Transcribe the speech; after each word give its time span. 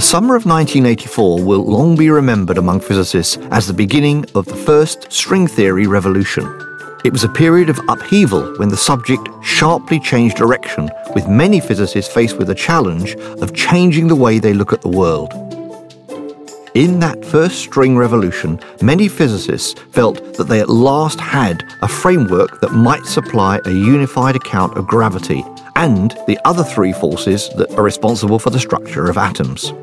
The 0.00 0.06
summer 0.06 0.34
of 0.34 0.46
1984 0.46 1.44
will 1.44 1.62
long 1.62 1.94
be 1.94 2.08
remembered 2.08 2.56
among 2.56 2.80
physicists 2.80 3.36
as 3.50 3.66
the 3.66 3.74
beginning 3.74 4.24
of 4.34 4.46
the 4.46 4.56
first 4.56 5.12
string 5.12 5.46
theory 5.46 5.86
revolution. 5.86 6.46
It 7.04 7.12
was 7.12 7.22
a 7.22 7.28
period 7.28 7.68
of 7.68 7.78
upheaval 7.86 8.56
when 8.56 8.70
the 8.70 8.78
subject 8.78 9.28
sharply 9.42 10.00
changed 10.00 10.38
direction, 10.38 10.88
with 11.14 11.28
many 11.28 11.60
physicists 11.60 12.10
faced 12.10 12.38
with 12.38 12.46
the 12.46 12.54
challenge 12.54 13.14
of 13.42 13.54
changing 13.54 14.08
the 14.08 14.16
way 14.16 14.38
they 14.38 14.54
look 14.54 14.72
at 14.72 14.80
the 14.80 14.88
world. 14.88 15.34
In 16.72 16.98
that 17.00 17.22
first 17.22 17.58
string 17.58 17.94
revolution, 17.98 18.58
many 18.80 19.06
physicists 19.06 19.78
felt 19.90 20.32
that 20.38 20.48
they 20.48 20.60
at 20.60 20.70
last 20.70 21.20
had 21.20 21.62
a 21.82 21.88
framework 21.88 22.62
that 22.62 22.72
might 22.72 23.04
supply 23.04 23.60
a 23.66 23.70
unified 23.70 24.34
account 24.34 24.78
of 24.78 24.86
gravity 24.86 25.44
and 25.76 26.12
the 26.26 26.38
other 26.46 26.64
three 26.64 26.94
forces 26.94 27.50
that 27.56 27.70
are 27.72 27.82
responsible 27.82 28.38
for 28.38 28.48
the 28.48 28.58
structure 28.58 29.10
of 29.10 29.18
atoms. 29.18 29.74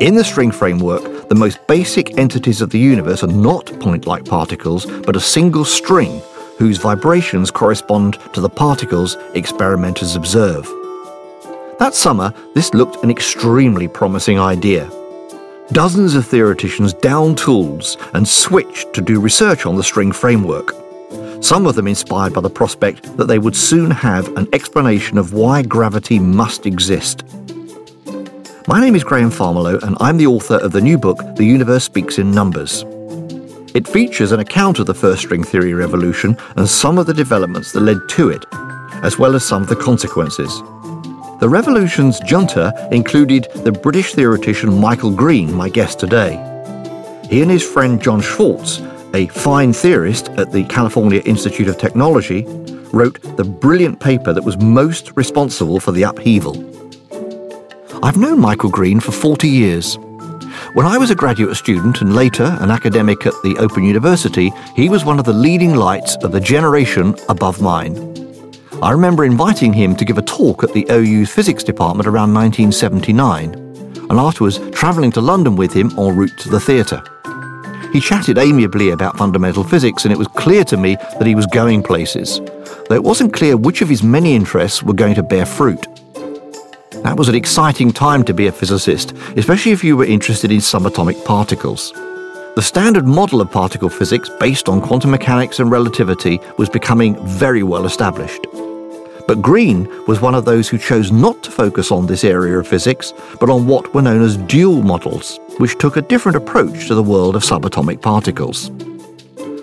In 0.00 0.14
the 0.14 0.24
string 0.24 0.50
framework, 0.50 1.28
the 1.28 1.34
most 1.34 1.66
basic 1.66 2.16
entities 2.16 2.62
of 2.62 2.70
the 2.70 2.78
universe 2.78 3.22
are 3.22 3.26
not 3.26 3.66
point 3.80 4.06
like 4.06 4.24
particles, 4.24 4.86
but 4.86 5.14
a 5.14 5.20
single 5.20 5.62
string 5.62 6.22
whose 6.58 6.78
vibrations 6.78 7.50
correspond 7.50 8.18
to 8.32 8.40
the 8.40 8.48
particles 8.48 9.18
experimenters 9.34 10.16
observe. 10.16 10.64
That 11.78 11.94
summer, 11.94 12.32
this 12.54 12.72
looked 12.72 13.04
an 13.04 13.10
extremely 13.10 13.88
promising 13.88 14.38
idea. 14.38 14.90
Dozens 15.72 16.14
of 16.14 16.26
theoreticians 16.26 16.94
down 16.94 17.34
tools 17.34 17.98
and 18.14 18.26
switched 18.26 18.94
to 18.94 19.02
do 19.02 19.20
research 19.20 19.66
on 19.66 19.76
the 19.76 19.82
string 19.82 20.12
framework 20.12 20.74
some 21.40 21.66
of 21.66 21.74
them 21.74 21.88
inspired 21.88 22.34
by 22.34 22.40
the 22.42 22.50
prospect 22.50 23.16
that 23.16 23.24
they 23.24 23.38
would 23.38 23.56
soon 23.56 23.90
have 23.90 24.28
an 24.36 24.46
explanation 24.52 25.16
of 25.16 25.32
why 25.32 25.62
gravity 25.62 26.18
must 26.18 26.66
exist. 26.66 27.24
My 28.66 28.80
name 28.80 28.94
is 28.94 29.04
Graham 29.04 29.30
Farmelo, 29.30 29.82
and 29.82 29.96
I'm 30.00 30.16
the 30.16 30.26
author 30.26 30.56
of 30.56 30.72
the 30.72 30.80
new 30.80 30.98
book, 30.98 31.18
The 31.36 31.44
Universe 31.44 31.84
Speaks 31.84 32.18
in 32.18 32.30
Numbers. 32.30 32.84
It 33.74 33.88
features 33.88 34.32
an 34.32 34.40
account 34.40 34.78
of 34.78 34.86
the 34.86 34.94
first 34.94 35.22
string 35.22 35.42
theory 35.42 35.74
revolution 35.74 36.36
and 36.56 36.68
some 36.68 36.98
of 36.98 37.06
the 37.06 37.14
developments 37.14 37.72
that 37.72 37.80
led 37.80 38.08
to 38.10 38.28
it, 38.28 38.44
as 39.02 39.18
well 39.18 39.34
as 39.34 39.44
some 39.44 39.62
of 39.62 39.68
the 39.68 39.76
consequences. 39.76 40.60
The 41.40 41.48
revolution's 41.48 42.20
junta 42.20 42.88
included 42.92 43.48
the 43.56 43.72
British 43.72 44.14
theoretician 44.14 44.78
Michael 44.78 45.10
Green, 45.10 45.52
my 45.54 45.68
guest 45.68 45.98
today. 45.98 46.32
He 47.28 47.42
and 47.42 47.50
his 47.50 47.62
friend 47.62 48.02
John 48.02 48.20
Schwarz 48.20 48.80
a 49.14 49.26
fine 49.28 49.72
theorist 49.72 50.28
at 50.30 50.52
the 50.52 50.64
California 50.64 51.20
Institute 51.24 51.68
of 51.68 51.78
Technology, 51.78 52.44
wrote 52.92 53.20
the 53.36 53.44
brilliant 53.44 54.00
paper 54.00 54.32
that 54.32 54.44
was 54.44 54.56
most 54.58 55.12
responsible 55.16 55.80
for 55.80 55.92
the 55.92 56.02
upheaval. 56.02 56.54
I've 58.02 58.16
known 58.16 58.40
Michael 58.40 58.70
Green 58.70 58.98
for 58.98 59.12
40 59.12 59.46
years. 59.46 59.96
When 60.72 60.86
I 60.86 60.96
was 60.96 61.10
a 61.10 61.14
graduate 61.14 61.54
student 61.54 62.00
and 62.00 62.14
later 62.14 62.56
an 62.60 62.70
academic 62.70 63.26
at 63.26 63.34
the 63.42 63.58
Open 63.58 63.84
University, 63.84 64.50
he 64.74 64.88
was 64.88 65.04
one 65.04 65.18
of 65.18 65.26
the 65.26 65.34
leading 65.34 65.74
lights 65.74 66.16
of 66.22 66.32
the 66.32 66.40
generation 66.40 67.14
above 67.28 67.60
mine. 67.60 67.94
I 68.82 68.92
remember 68.92 69.26
inviting 69.26 69.74
him 69.74 69.94
to 69.96 70.06
give 70.06 70.16
a 70.16 70.22
talk 70.22 70.64
at 70.64 70.72
the 70.72 70.86
OU's 70.90 71.30
physics 71.30 71.62
department 71.62 72.06
around 72.06 72.32
1979, 72.32 73.52
and 74.08 74.12
afterwards 74.12 74.60
travelling 74.70 75.12
to 75.12 75.20
London 75.20 75.54
with 75.54 75.74
him 75.74 75.90
en 75.98 76.16
route 76.16 76.38
to 76.38 76.48
the 76.48 76.58
theatre. 76.58 77.02
He 77.92 78.00
chatted 78.00 78.38
amiably 78.38 78.90
about 78.90 79.18
fundamental 79.18 79.62
physics, 79.62 80.06
and 80.06 80.12
it 80.12 80.18
was 80.18 80.28
clear 80.28 80.64
to 80.64 80.78
me 80.78 80.96
that 81.18 81.26
he 81.26 81.34
was 81.34 81.46
going 81.46 81.82
places, 81.82 82.40
though 82.88 82.94
it 82.94 83.04
wasn't 83.04 83.34
clear 83.34 83.58
which 83.58 83.82
of 83.82 83.90
his 83.90 84.02
many 84.02 84.34
interests 84.34 84.82
were 84.82 84.94
going 84.94 85.16
to 85.16 85.22
bear 85.22 85.44
fruit. 85.44 85.86
That 87.02 87.16
was 87.16 87.30
an 87.30 87.34
exciting 87.34 87.92
time 87.92 88.24
to 88.24 88.34
be 88.34 88.46
a 88.46 88.52
physicist, 88.52 89.12
especially 89.36 89.72
if 89.72 89.82
you 89.82 89.96
were 89.96 90.04
interested 90.04 90.52
in 90.52 90.58
subatomic 90.58 91.24
particles. 91.24 91.92
The 92.56 92.62
standard 92.62 93.06
model 93.06 93.40
of 93.40 93.50
particle 93.50 93.88
physics, 93.88 94.28
based 94.38 94.68
on 94.68 94.82
quantum 94.82 95.10
mechanics 95.10 95.60
and 95.60 95.70
relativity, 95.70 96.40
was 96.58 96.68
becoming 96.68 97.16
very 97.26 97.62
well 97.62 97.86
established. 97.86 98.46
But 99.26 99.40
Green 99.40 99.88
was 100.06 100.20
one 100.20 100.34
of 100.34 100.44
those 100.44 100.68
who 100.68 100.76
chose 100.76 101.10
not 101.10 101.42
to 101.44 101.50
focus 101.50 101.90
on 101.90 102.06
this 102.06 102.22
area 102.22 102.58
of 102.58 102.68
physics, 102.68 103.14
but 103.38 103.48
on 103.48 103.66
what 103.66 103.94
were 103.94 104.02
known 104.02 104.20
as 104.20 104.36
dual 104.36 104.82
models, 104.82 105.40
which 105.56 105.78
took 105.78 105.96
a 105.96 106.02
different 106.02 106.36
approach 106.36 106.86
to 106.88 106.94
the 106.94 107.02
world 107.02 107.34
of 107.34 107.42
subatomic 107.42 108.02
particles. 108.02 108.70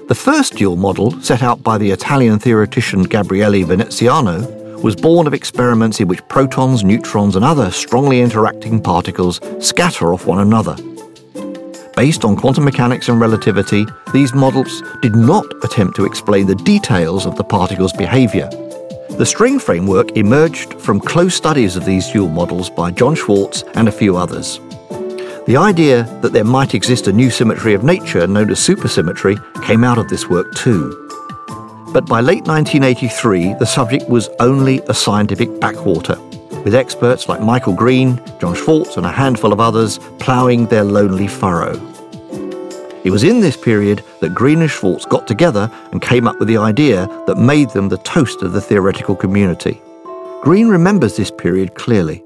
The 0.07 0.15
first 0.15 0.55
dual 0.55 0.77
model, 0.77 1.11
set 1.21 1.43
out 1.43 1.61
by 1.61 1.77
the 1.77 1.91
Italian 1.91 2.39
theoretician 2.39 3.03
Gabriele 3.03 3.63
Veneziano, 3.63 4.66
was 4.83 4.95
born 4.95 5.27
of 5.27 5.33
experiments 5.33 5.99
in 5.99 6.07
which 6.07 6.27
protons, 6.27 6.83
neutrons, 6.83 7.35
and 7.35 7.43
other 7.43 7.71
strongly 7.71 8.21
interacting 8.21 8.81
particles 8.81 9.39
scatter 9.59 10.13
off 10.13 10.25
one 10.25 10.39
another. 10.39 10.75
Based 11.95 12.23
on 12.23 12.35
quantum 12.35 12.63
mechanics 12.63 13.09
and 13.09 13.19
relativity, 13.19 13.85
these 14.13 14.33
models 14.33 14.83
did 15.01 15.15
not 15.15 15.45
attempt 15.63 15.95
to 15.95 16.05
explain 16.05 16.45
the 16.45 16.55
details 16.55 17.25
of 17.25 17.35
the 17.35 17.43
particle's 17.43 17.93
behavior, 17.93 18.49
the 19.17 19.25
string 19.25 19.57
framework 19.57 20.15
emerged 20.15 20.79
from 20.79 20.99
close 20.99 21.33
studies 21.33 21.75
of 21.75 21.85
these 21.85 22.11
dual 22.11 22.29
models 22.29 22.69
by 22.69 22.91
John 22.91 23.15
Schwarz 23.15 23.63
and 23.73 23.87
a 23.87 23.91
few 23.91 24.15
others. 24.15 24.59
The 25.47 25.57
idea 25.57 26.03
that 26.21 26.33
there 26.33 26.43
might 26.43 26.75
exist 26.75 27.07
a 27.07 27.13
new 27.13 27.31
symmetry 27.31 27.73
of 27.73 27.83
nature 27.83 28.27
known 28.27 28.51
as 28.51 28.59
supersymmetry 28.59 29.35
came 29.63 29.83
out 29.83 29.97
of 29.97 30.07
this 30.07 30.29
work 30.29 30.53
too. 30.53 31.06
But 31.97 32.05
by 32.05 32.21
late 32.21 32.45
1983, 32.45 33.55
the 33.55 33.65
subject 33.65 34.07
was 34.07 34.29
only 34.39 34.81
a 34.87 34.93
scientific 34.93 35.59
backwater, 35.59 36.15
with 36.63 36.75
experts 36.75 37.27
like 37.27 37.41
Michael 37.41 37.73
Green, 37.73 38.21
John 38.39 38.53
Schwarz, 38.53 38.97
and 38.97 39.05
a 39.07 39.11
handful 39.11 39.51
of 39.51 39.59
others 39.59 39.97
ploughing 40.19 40.67
their 40.67 40.83
lonely 40.83 41.27
furrow. 41.27 41.73
It 43.03 43.09
was 43.09 43.23
in 43.23 43.39
this 43.39 43.57
period 43.57 44.03
that 44.21 44.35
Green 44.35 44.61
and 44.61 44.69
Schwarz 44.69 45.05
got 45.05 45.27
together 45.27 45.71
and 45.91 45.99
came 45.99 46.27
up 46.27 46.37
with 46.37 46.47
the 46.47 46.57
idea 46.57 47.07
that 47.25 47.39
made 47.39 47.71
them 47.71 47.89
the 47.89 47.97
toast 47.97 48.43
of 48.43 48.51
the 48.51 48.61
theoretical 48.61 49.15
community. 49.15 49.81
Green 50.43 50.67
remembers 50.67 51.17
this 51.17 51.31
period 51.31 51.73
clearly. 51.73 52.23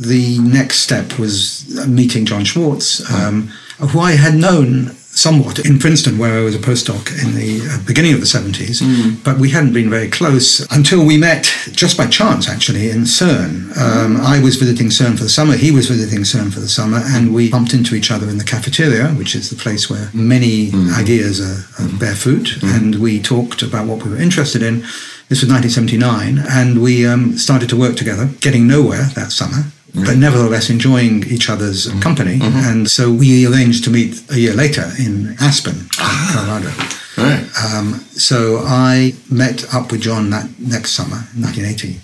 The 0.00 0.40
next 0.40 0.78
step 0.80 1.20
was 1.20 1.86
meeting 1.86 2.26
John 2.26 2.42
Schwarz, 2.44 3.08
um, 3.12 3.52
who 3.78 4.00
I 4.00 4.16
had 4.16 4.34
known 4.34 4.96
somewhat 5.14 5.60
in 5.60 5.78
Princeton, 5.78 6.18
where 6.18 6.38
I 6.38 6.42
was 6.42 6.54
a 6.54 6.58
postdoc 6.58 7.10
in 7.24 7.34
the 7.34 7.66
uh, 7.68 7.78
beginning 7.86 8.14
of 8.14 8.20
the 8.20 8.26
70s, 8.26 8.82
mm. 8.82 9.22
but 9.24 9.38
we 9.38 9.50
hadn't 9.50 9.72
been 9.72 9.88
very 9.88 10.08
close 10.08 10.60
until 10.72 11.04
we 11.04 11.16
met 11.16 11.44
just 11.72 11.96
by 11.96 12.06
chance, 12.06 12.48
actually, 12.48 12.90
in 12.90 13.02
CERN. 13.02 13.76
Um, 13.78 14.16
I 14.20 14.40
was 14.42 14.56
visiting 14.56 14.88
CERN 14.88 15.16
for 15.16 15.24
the 15.24 15.28
summer, 15.28 15.56
he 15.56 15.70
was 15.70 15.88
visiting 15.88 16.20
CERN 16.20 16.52
for 16.52 16.60
the 16.60 16.68
summer, 16.68 17.00
and 17.04 17.32
we 17.32 17.50
bumped 17.50 17.74
into 17.74 17.94
each 17.94 18.10
other 18.10 18.28
in 18.28 18.38
the 18.38 18.44
cafeteria, 18.44 19.08
which 19.08 19.34
is 19.34 19.50
the 19.50 19.56
place 19.56 19.88
where 19.88 20.10
many 20.12 20.70
mm. 20.70 20.92
ideas 20.98 21.40
are, 21.40 21.84
are 21.84 21.98
bear 21.98 22.14
fruit, 22.14 22.58
mm. 22.58 22.76
and 22.76 22.96
we 22.96 23.22
talked 23.22 23.62
about 23.62 23.86
what 23.86 24.04
we 24.04 24.10
were 24.10 24.20
interested 24.20 24.62
in. 24.62 24.80
This 25.28 25.40
was 25.40 25.50
1979, 25.50 26.38
and 26.50 26.82
we 26.82 27.06
um, 27.06 27.38
started 27.38 27.68
to 27.70 27.76
work 27.76 27.96
together, 27.96 28.28
getting 28.40 28.66
nowhere 28.66 29.04
that 29.14 29.32
summer 29.32 29.64
but 29.94 30.16
nevertheless 30.16 30.70
enjoying 30.70 31.24
each 31.28 31.48
other's 31.48 31.86
mm-hmm. 31.86 32.00
company. 32.00 32.38
Mm-hmm. 32.38 32.68
And 32.68 32.90
so 32.90 33.12
we 33.12 33.46
arranged 33.46 33.84
to 33.84 33.90
meet 33.90 34.22
a 34.30 34.38
year 34.38 34.54
later 34.54 34.90
in 34.98 35.36
Aspen, 35.40 35.88
ah, 35.98 36.30
Colorado. 36.34 36.70
Right. 37.16 37.46
Um, 37.64 38.00
so 38.10 38.62
I 38.64 39.14
met 39.30 39.72
up 39.72 39.92
with 39.92 40.00
John 40.00 40.30
that 40.30 40.48
next 40.58 40.92
summer, 40.92 41.22
1980, 41.38 42.00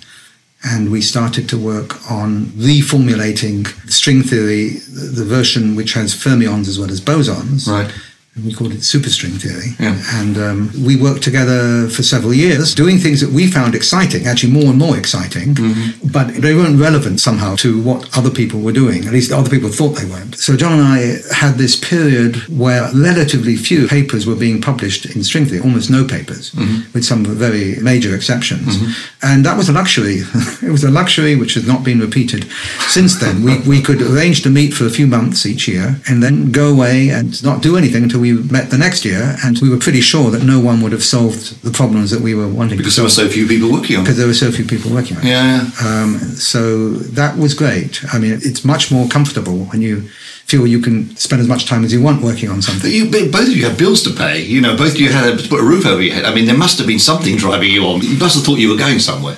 and 0.62 0.92
we 0.92 1.00
started 1.00 1.48
to 1.48 1.58
work 1.58 2.08
on 2.10 2.46
reformulating 2.56 3.66
string 3.90 4.22
theory, 4.22 4.68
the 4.68 5.24
version 5.24 5.74
which 5.74 5.94
has 5.94 6.14
fermions 6.14 6.68
as 6.68 6.78
well 6.78 6.90
as 6.90 7.00
bosons. 7.00 7.66
Right 7.66 7.92
we 8.36 8.54
called 8.54 8.72
it 8.72 8.78
superstring 8.78 9.40
theory. 9.40 9.74
Yeah. 9.80 10.00
And 10.20 10.38
um, 10.38 10.70
we 10.84 10.96
worked 10.96 11.22
together 11.22 11.88
for 11.88 12.02
several 12.02 12.32
years, 12.32 12.74
doing 12.74 12.98
things 12.98 13.20
that 13.20 13.30
we 13.30 13.50
found 13.50 13.74
exciting, 13.74 14.26
actually 14.26 14.52
more 14.52 14.66
and 14.66 14.78
more 14.78 14.96
exciting, 14.96 15.54
mm-hmm. 15.54 16.08
but 16.08 16.28
they 16.34 16.54
weren't 16.54 16.78
relevant 16.78 17.20
somehow 17.20 17.56
to 17.56 17.82
what 17.82 18.16
other 18.16 18.30
people 18.30 18.60
were 18.60 18.72
doing. 18.72 19.04
At 19.04 19.12
least 19.12 19.32
other 19.32 19.50
people 19.50 19.68
thought 19.68 19.98
they 19.98 20.04
weren't. 20.04 20.36
So 20.36 20.56
John 20.56 20.78
and 20.78 20.82
I 20.82 21.18
had 21.34 21.56
this 21.56 21.74
period 21.76 22.36
where 22.48 22.88
relatively 22.94 23.56
few 23.56 23.88
papers 23.88 24.26
were 24.26 24.36
being 24.36 24.60
published 24.60 25.06
in 25.06 25.24
string 25.24 25.46
theory, 25.46 25.62
almost 25.62 25.90
no 25.90 26.04
papers, 26.04 26.52
mm-hmm. 26.52 26.92
with 26.92 27.04
some 27.04 27.24
very 27.24 27.80
major 27.80 28.14
exceptions. 28.14 28.76
Mm-hmm. 28.76 29.26
And 29.26 29.44
that 29.44 29.56
was 29.56 29.68
a 29.68 29.72
luxury. 29.72 30.18
it 30.62 30.70
was 30.70 30.84
a 30.84 30.90
luxury 30.90 31.34
which 31.34 31.54
has 31.54 31.66
not 31.66 31.84
been 31.84 31.98
repeated 31.98 32.44
since 32.88 33.18
then. 33.18 33.42
we, 33.42 33.58
we 33.68 33.82
could 33.82 34.00
arrange 34.02 34.42
to 34.42 34.50
meet 34.50 34.72
for 34.72 34.86
a 34.86 34.90
few 34.90 35.08
months 35.08 35.44
each 35.44 35.66
year 35.66 35.96
and 36.08 36.22
then 36.22 36.52
go 36.52 36.70
away 36.72 37.08
and 37.10 37.42
not 37.42 37.60
do 37.60 37.76
anything 37.76 38.04
until 38.04 38.19
we 38.20 38.32
met 38.32 38.70
the 38.70 38.78
next 38.78 39.04
year, 39.04 39.36
and 39.44 39.58
we 39.60 39.68
were 39.68 39.78
pretty 39.78 40.00
sure 40.00 40.30
that 40.30 40.42
no 40.42 40.60
one 40.60 40.80
would 40.82 40.92
have 40.92 41.02
solved 41.02 41.62
the 41.62 41.70
problems 41.70 42.10
that 42.10 42.20
we 42.20 42.34
were 42.34 42.48
wanting 42.48 42.76
because 42.76 42.96
there 42.96 43.04
were 43.04 43.10
so 43.10 43.28
few 43.28 43.46
people 43.46 43.70
working 43.70 43.96
on 43.96 44.02
it. 44.02 44.04
Because 44.04 44.18
there 44.18 44.26
were 44.26 44.34
so 44.34 44.52
few 44.52 44.64
people 44.64 44.92
working 44.92 45.16
on 45.16 45.24
it. 45.24 45.28
Yeah. 45.28 45.68
Um, 45.82 46.18
so 46.18 46.90
that 46.90 47.36
was 47.36 47.54
great. 47.54 48.02
I 48.12 48.18
mean, 48.18 48.32
it's 48.32 48.64
much 48.64 48.92
more 48.92 49.08
comfortable 49.08 49.64
when 49.66 49.82
you 49.82 50.08
feel 50.46 50.66
you 50.66 50.80
can 50.80 51.16
spend 51.16 51.40
as 51.40 51.48
much 51.48 51.66
time 51.66 51.84
as 51.84 51.92
you 51.92 52.02
want 52.02 52.22
working 52.22 52.50
on 52.50 52.60
something. 52.60 52.90
You, 52.90 53.10
both 53.10 53.48
of 53.48 53.56
you 53.56 53.64
have 53.66 53.78
bills 53.78 54.02
to 54.02 54.10
pay. 54.10 54.42
You 54.42 54.60
know, 54.60 54.76
both 54.76 54.94
of 54.94 55.00
you 55.00 55.12
had 55.12 55.38
to 55.38 55.48
put 55.48 55.60
a 55.60 55.64
roof 55.64 55.86
over 55.86 56.02
your 56.02 56.14
head. 56.14 56.24
I 56.24 56.34
mean, 56.34 56.46
there 56.46 56.56
must 56.58 56.78
have 56.78 56.86
been 56.86 56.98
something 56.98 57.36
driving 57.36 57.70
you 57.70 57.84
on. 57.86 58.00
You 58.02 58.18
must 58.18 58.34
have 58.36 58.44
thought 58.44 58.58
you 58.58 58.68
were 58.70 58.76
going 58.76 58.98
somewhere. 58.98 59.36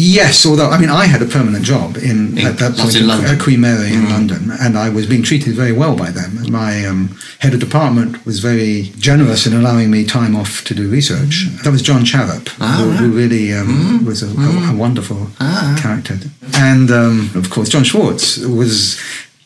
Yes, 0.00 0.46
although 0.46 0.70
I 0.70 0.78
mean, 0.78 0.90
I 0.90 1.06
had 1.06 1.20
a 1.22 1.26
permanent 1.26 1.64
job 1.64 1.96
in, 1.96 2.38
In- 2.38 2.46
at 2.46 2.58
that 2.58 2.76
point 2.76 2.94
in 2.94 3.10
at- 3.10 3.24
at 3.24 3.40
Queen 3.40 3.60
Mary 3.60 3.88
Mm-hmm. 3.90 4.04
in 4.06 4.10
London, 4.10 4.42
and 4.60 4.78
I 4.78 4.88
was 4.90 5.06
being 5.06 5.24
treated 5.24 5.54
very 5.54 5.72
well 5.72 5.96
by 5.96 6.10
them. 6.10 6.30
My 6.50 6.84
um, 6.86 7.00
head 7.40 7.52
of 7.54 7.60
department 7.60 8.24
was 8.24 8.38
very 8.40 8.92
generous 8.98 9.46
in 9.46 9.52
allowing 9.54 9.90
me 9.90 10.04
time 10.04 10.36
off 10.36 10.62
to 10.64 10.74
do 10.74 10.88
research. 10.88 11.34
That 11.64 11.72
was 11.72 11.82
John 11.82 12.02
Charap, 12.04 12.44
Mm. 12.44 12.56
Ah, 12.60 12.76
who. 12.78 12.90
Mm. 12.92 12.96
who 13.00 13.08
really 13.22 13.52
um, 13.52 14.04
was 14.04 14.22
a, 14.22 14.28
a, 14.28 14.72
a 14.72 14.76
wonderful 14.76 15.30
Ah. 15.40 15.76
character. 15.82 16.16
And 16.54 16.90
um, 16.90 17.30
of 17.34 17.50
course, 17.50 17.68
John 17.68 17.84
Schwarz 17.84 18.38
was 18.46 19.00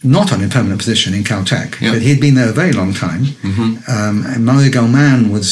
not 0.04 0.32
on 0.32 0.42
a 0.44 0.48
permanent 0.48 0.78
position 0.80 1.14
in 1.14 1.22
Caltech, 1.24 1.80
Yeah. 1.80 1.92
but 1.92 2.02
he'd 2.02 2.20
been 2.20 2.34
there 2.34 2.48
a 2.50 2.52
very 2.62 2.72
long 2.72 2.92
time. 2.92 3.22
Um, 3.88 4.24
and 4.26 4.44
Murray 4.44 4.68
Gell-Mann 4.70 5.30
was 5.30 5.48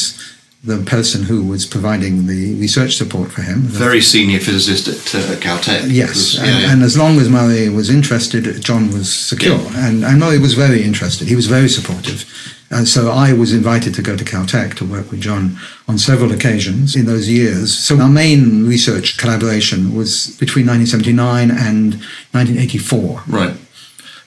the 0.63 0.77
person 0.83 1.23
who 1.23 1.43
was 1.43 1.65
providing 1.65 2.27
the 2.27 2.53
research 2.59 2.95
support 2.95 3.31
for 3.31 3.41
him. 3.41 3.61
Very 3.61 3.99
senior 3.99 4.39
physicist 4.39 4.87
at 4.87 5.15
uh, 5.15 5.35
Caltech. 5.39 5.91
Yes, 5.91 6.09
Was- 6.09 6.37
and, 6.39 6.47
yeah, 6.47 6.59
yeah. 6.59 6.71
and 6.73 6.83
as 6.83 6.95
long 6.97 7.19
as 7.19 7.29
Murray 7.29 7.67
was 7.69 7.89
interested, 7.89 8.43
John 8.61 8.91
was 8.91 9.11
secure. 9.11 9.57
Yeah. 9.57 9.87
And, 9.87 10.05
and 10.05 10.19
Murray 10.19 10.37
was 10.37 10.53
very 10.53 10.83
interested. 10.83 11.27
He 11.27 11.35
was 11.35 11.47
very 11.47 11.67
supportive. 11.67 12.25
And 12.69 12.87
so 12.87 13.11
I 13.11 13.33
was 13.33 13.53
invited 13.53 13.95
to 13.95 14.01
go 14.01 14.15
to 14.15 14.23
Caltech 14.23 14.75
to 14.75 14.85
work 14.85 15.11
with 15.11 15.19
John 15.19 15.57
on 15.87 15.97
several 15.97 16.31
occasions 16.31 16.95
in 16.95 17.05
those 17.05 17.27
years. 17.27 17.75
So 17.77 17.99
our 17.99 18.07
main 18.07 18.65
research 18.65 19.17
collaboration 19.17 19.93
was 19.95 20.27
between 20.39 20.67
1979 20.67 21.51
and 21.51 21.95
1984. 22.31 23.23
Right. 23.27 23.55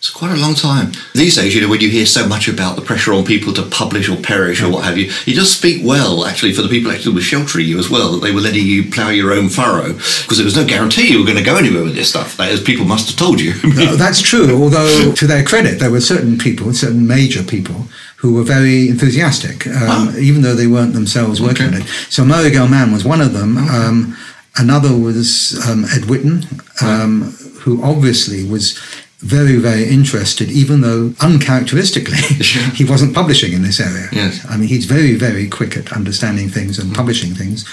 It's 0.05 0.12
quite 0.12 0.33
a 0.33 0.37
long 0.37 0.55
time. 0.55 0.93
These 1.15 1.37
days, 1.37 1.55
you 1.55 1.62
know, 1.62 1.69
when 1.71 1.81
you 1.81 1.89
hear 1.89 2.05
so 2.05 2.29
much 2.29 2.47
about 2.47 2.77
the 2.77 2.83
pressure 2.83 3.15
on 3.15 3.25
people 3.25 3.55
to 3.55 3.62
publish 3.62 4.06
or 4.06 4.17
perish 4.19 4.62
or 4.62 4.71
what 4.71 4.85
have 4.85 4.99
you, 4.99 5.11
it 5.27 5.35
does 5.35 5.51
speak 5.51 5.81
well, 5.83 6.27
actually, 6.27 6.53
for 6.53 6.61
the 6.61 6.69
people 6.69 6.93
actually 6.93 7.15
were 7.15 7.23
sheltering 7.23 7.67
you 7.67 7.79
as 7.79 7.89
well, 7.89 8.12
that 8.12 8.19
they 8.19 8.31
were 8.31 8.43
letting 8.43 8.67
you 8.67 8.91
plough 8.91 9.09
your 9.09 9.33
own 9.33 9.49
furrow, 9.49 9.95
because 9.95 10.37
there 10.37 10.45
was 10.45 10.56
no 10.56 10.67
guarantee 10.67 11.11
you 11.11 11.21
were 11.21 11.25
going 11.25 11.39
to 11.39 11.43
go 11.43 11.56
anywhere 11.56 11.85
with 11.85 11.95
this 11.95 12.11
stuff. 12.11 12.37
That 12.37 12.53
is, 12.53 12.61
people 12.61 12.85
must 12.85 13.09
have 13.09 13.17
told 13.19 13.41
you. 13.41 13.55
Uh, 13.65 13.97
That's 13.97 14.21
true, 14.21 14.62
although 14.62 15.15
to 15.15 15.27
their 15.27 15.43
credit, 15.43 15.79
there 15.79 15.91
were 15.91 16.03
certain 16.03 16.37
people, 16.37 16.71
certain 16.75 17.06
major 17.06 17.43
people, 17.43 17.87
who 18.17 18.35
were 18.35 18.45
very 18.45 18.91
enthusiastic, 18.91 19.67
um, 19.69 20.15
even 20.19 20.43
though 20.43 20.55
they 20.55 20.67
weren't 20.67 20.93
themselves 20.93 21.41
working 21.41 21.69
Okay. 21.69 21.77
on 21.77 21.81
it. 21.81 21.89
So 22.11 22.27
Murray 22.27 22.51
Gell-Mann 22.51 22.93
was 22.93 23.06
one 23.06 23.23
of 23.23 23.33
them. 23.33 23.56
Um, 23.56 24.19
another 24.59 24.95
was 24.95 25.59
um, 25.67 25.87
Ed 25.87 26.03
Witten, 26.03 26.45
um, 26.83 27.33
who 27.61 27.83
obviously 27.83 28.45
was 28.47 28.79
very, 29.19 29.56
very 29.56 29.88
interested, 29.88 30.50
even 30.50 30.81
though 30.82 31.14
uncharacteristically 31.20 32.16
he 32.75 32.84
wasn't 32.84 33.14
publishing 33.14 33.52
in 33.52 33.62
this 33.62 33.81
area. 33.81 34.08
Yes. 34.12 34.44
I 34.49 34.56
mean, 34.56 34.69
he's 34.69 34.84
very, 34.84 35.14
very 35.14 35.49
quick 35.49 35.76
at 35.76 35.93
understanding 35.93 36.49
things 36.49 36.78
and 36.78 36.94
publishing 36.94 37.34
things. 37.34 37.64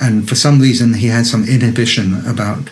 And 0.00 0.28
for 0.28 0.34
some 0.34 0.60
reason, 0.60 0.94
he 0.94 1.06
had 1.06 1.26
some 1.26 1.48
inhibition 1.48 2.26
about 2.26 2.70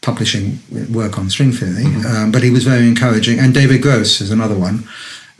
publishing 0.00 0.58
work 0.92 1.18
on 1.18 1.30
string 1.30 1.52
theory, 1.52 1.86
um, 2.06 2.30
but 2.30 2.42
he 2.42 2.50
was 2.50 2.64
very 2.64 2.86
encouraging. 2.86 3.38
And 3.38 3.52
David 3.52 3.82
Gross 3.82 4.20
is 4.20 4.30
another 4.30 4.56
one 4.56 4.88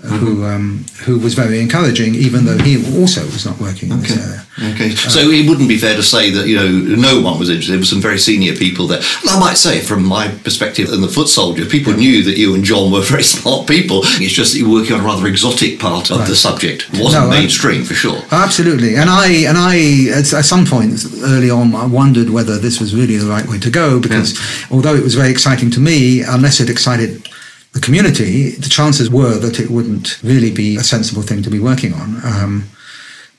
who 0.06 0.44
um, 0.44 0.84
who 1.04 1.18
was 1.18 1.34
very 1.34 1.60
encouraging, 1.60 2.14
even 2.14 2.44
though 2.44 2.58
he 2.58 2.76
also 2.98 3.22
was 3.26 3.44
not 3.44 3.58
working 3.60 3.90
in 3.90 4.00
this 4.00 4.16
area. 4.16 4.42
Okay, 4.74 4.90
so 4.90 5.20
it 5.20 5.46
wouldn't 5.48 5.68
be 5.68 5.76
fair 5.76 5.94
to 5.96 6.02
say 6.02 6.30
that 6.30 6.46
you 6.46 6.56
know 6.56 6.68
no 6.96 7.20
one 7.20 7.38
was 7.38 7.48
interested. 7.50 7.72
There 7.72 7.78
were 7.80 7.84
some 7.84 8.00
very 8.00 8.18
senior 8.18 8.54
people 8.54 8.86
there. 8.86 8.98
And 9.20 9.30
I 9.30 9.38
might 9.38 9.56
say, 9.58 9.80
from 9.80 10.04
my 10.04 10.28
perspective, 10.28 10.90
in 10.92 11.00
the 11.02 11.08
foot 11.08 11.28
soldier, 11.28 11.66
people 11.66 11.92
knew 11.92 12.22
that 12.24 12.38
you 12.38 12.54
and 12.54 12.64
John 12.64 12.90
were 12.90 13.00
very 13.14 13.22
smart 13.22 13.66
people. 13.68 14.00
It's 14.04 14.32
just 14.32 14.52
that 14.52 14.58
you 14.58 14.68
were 14.70 14.80
working 14.80 14.94
on 14.96 15.00
a 15.02 15.04
rather 15.04 15.26
exotic 15.26 15.78
part 15.78 16.10
of 16.10 16.18
Right. 16.20 16.28
the 16.28 16.36
subject. 16.36 16.86
It 16.92 17.00
wasn't 17.02 17.24
No, 17.26 17.30
I- 17.30 17.40
mainstream 17.40 17.84
for 17.84 17.94
sure. 17.94 18.22
Absolutely, 18.30 18.96
and 18.96 19.10
I 19.10 19.26
and 19.48 19.58
I 19.58 20.10
at, 20.18 20.32
at 20.32 20.44
some 20.44 20.64
point 20.66 21.04
early 21.22 21.50
on 21.50 21.74
I 21.74 21.84
wondered 21.86 22.30
whether 22.30 22.58
this 22.58 22.80
was 22.80 22.94
really 22.94 23.16
the 23.18 23.26
right 23.26 23.46
way 23.46 23.58
to 23.58 23.70
go 23.70 24.00
because 24.00 24.38
although 24.70 24.94
it 24.94 25.02
was 25.02 25.14
very 25.14 25.30
exciting 25.30 25.70
to 25.72 25.80
me, 25.80 26.22
unless 26.22 26.60
it 26.60 26.70
excited 26.70 27.28
the 27.76 27.82
community, 27.82 28.52
the 28.52 28.70
chances 28.70 29.10
were 29.10 29.38
that 29.38 29.60
it 29.60 29.68
wouldn't 29.68 30.18
really 30.22 30.50
be 30.50 30.76
a 30.76 30.82
sensible 30.82 31.20
thing 31.20 31.42
to 31.42 31.50
be 31.50 31.58
working 31.58 31.92
on. 31.92 32.16
Um, 32.24 32.70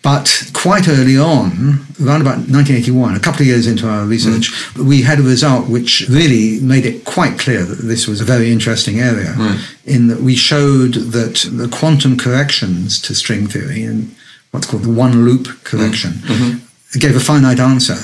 but 0.04 0.51
quite 0.54 0.88
early 0.88 1.18
on, 1.18 1.88
around 2.00 2.22
about 2.22 2.38
1981, 2.45 3.16
a 3.16 3.19
couple 3.19 3.42
of 3.42 3.48
years 3.48 3.66
into 3.66 3.89
our 3.89 4.06
research, 4.06 4.51
mm. 4.51 4.88
we 4.88 5.01
had 5.01 5.18
a 5.18 5.24
result 5.24 5.68
which 5.68 6.06
really 6.07 6.60
made 6.60 6.86
it 6.86 7.04
quite 7.04 7.39
clear 7.39 7.66
that 7.66 7.80
this 7.80 8.07
was 8.07 8.22
a 8.22 8.24
very 8.24 8.51
interesting 8.51 9.00
area. 9.00 9.34
Mm. 9.34 9.57
In 9.86 10.07
that 10.07 10.22
we 10.22 10.36
showed 10.36 10.94
that 10.94 11.50
the 11.51 11.68
quantum 11.68 12.16
corrections 12.16 13.01
to 13.01 13.16
string 13.16 13.48
theory 13.48 13.84
and 13.84 14.16
what's 14.51 14.68
called 14.68 14.84
the 14.84 14.94
one 14.94 15.25
loop 15.25 15.48
correction 15.63 16.12
mm. 16.12 16.28
mm-hmm. 16.30 17.00
gave 17.00 17.16
a 17.16 17.19
finite 17.19 17.60
answer. 17.60 17.98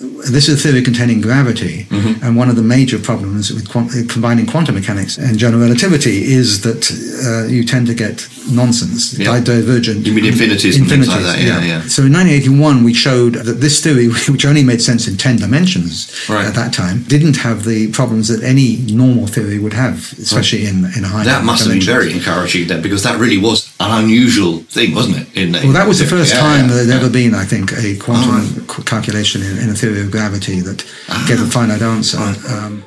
This 0.00 0.48
is 0.48 0.64
a 0.64 0.68
theory 0.68 0.82
containing 0.82 1.20
gravity, 1.20 1.86
and 2.22 2.36
one 2.36 2.48
of 2.48 2.54
the 2.54 2.62
major 2.62 3.00
problems 3.00 3.50
with 3.52 3.68
quant- 3.68 3.90
combining 4.08 4.46
quantum 4.46 4.76
mechanics 4.76 5.18
and 5.18 5.36
general 5.36 5.60
relativity 5.60 6.22
is 6.22 6.60
that 6.60 6.82
uh, 7.26 7.48
you 7.48 7.64
tend 7.64 7.88
to 7.88 7.94
get 7.94 8.28
nonsense, 8.48 9.18
Yeah. 9.18 9.40
divergent. 9.40 10.06
You 10.06 10.12
mean 10.12 10.24
infinities 10.24 10.76
and 10.78 10.88
things 10.88 11.08
like 11.08 11.22
that, 11.22 11.40
yeah, 11.40 11.60
yeah. 11.64 11.80
So 11.88 12.04
in 12.04 12.12
1981, 12.12 12.84
we 12.84 12.94
showed 12.94 13.34
that 13.34 13.60
this 13.60 13.80
theory, 13.82 14.06
which 14.28 14.44
only 14.46 14.62
made 14.62 14.80
sense 14.80 15.08
in 15.08 15.16
10 15.16 15.36
dimensions 15.38 16.12
Right. 16.28 16.46
at 16.46 16.54
that 16.54 16.72
time, 16.72 17.02
didn't 17.08 17.36
have 17.38 17.64
the 17.64 17.88
problems 17.90 18.28
that 18.28 18.44
any 18.44 18.76
normal 18.92 19.26
theory 19.26 19.58
would 19.58 19.72
have, 19.72 20.12
especially 20.22 20.66
in, 20.66 20.84
in 20.96 21.02
a 21.04 21.08
high 21.08 21.24
That 21.24 21.42
must 21.44 21.64
have 21.64 21.72
been 21.72 21.82
very 21.82 22.12
encouraging 22.12 22.68
then, 22.68 22.82
because 22.82 23.02
that 23.02 23.18
really 23.18 23.38
was 23.38 23.68
an 23.80 24.04
unusual 24.04 24.58
thing, 24.70 24.94
wasn't 24.94 25.16
it? 25.18 25.26
In, 25.36 25.52
Well, 25.54 25.72
that 25.72 25.88
was 25.88 25.98
the 25.98 26.06
first 26.06 26.34
Yeah, 26.34 26.40
time 26.40 26.66
yeah, 26.68 26.74
there'd 26.74 26.88
yeah. 26.88 26.94
ever 27.00 27.10
been, 27.10 27.34
I 27.34 27.44
think, 27.44 27.72
a 27.72 27.96
quantum 27.96 28.30
Oh, 28.30 28.44
c- 28.44 28.60
calculation 28.84 29.42
in, 29.42 29.58
in 29.58 29.70
a 29.70 29.74
theory 29.74 30.00
of 30.00 30.10
gravity 30.10 30.60
that 30.60 30.84
Ah. 31.08 31.24
gave 31.28 31.40
a 31.40 31.46
finite 31.46 31.82
answer. 31.82 32.18
Um, 32.18 32.82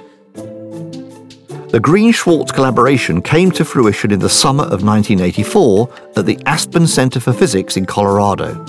The 1.71 1.79
Green 1.79 2.11
Schwarz 2.11 2.51
collaboration 2.51 3.21
came 3.21 3.49
to 3.51 3.63
fruition 3.63 4.11
in 4.11 4.19
the 4.19 4.29
summer 4.29 4.65
of 4.65 4.83
1984 4.83 5.89
at 6.17 6.25
the 6.25 6.37
Aspen 6.45 6.85
Center 6.85 7.21
for 7.21 7.31
Physics 7.31 7.77
in 7.77 7.85
Colorado. 7.85 8.65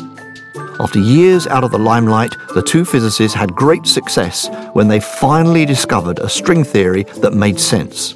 After 0.79 1.01
years 1.01 1.47
out 1.49 1.65
of 1.65 1.73
the 1.73 1.79
limelight, 1.79 2.31
the 2.55 2.63
two 2.63 2.85
physicists 2.85 3.35
had 3.37 3.55
great 3.55 3.87
success 3.87 4.49
when 4.75 4.87
they 4.89 5.01
finally 5.01 5.65
discovered 5.67 6.19
a 6.21 6.29
string 6.29 6.63
theory 6.65 7.03
that 7.23 7.35
made 7.35 7.59
sense. 7.59 8.15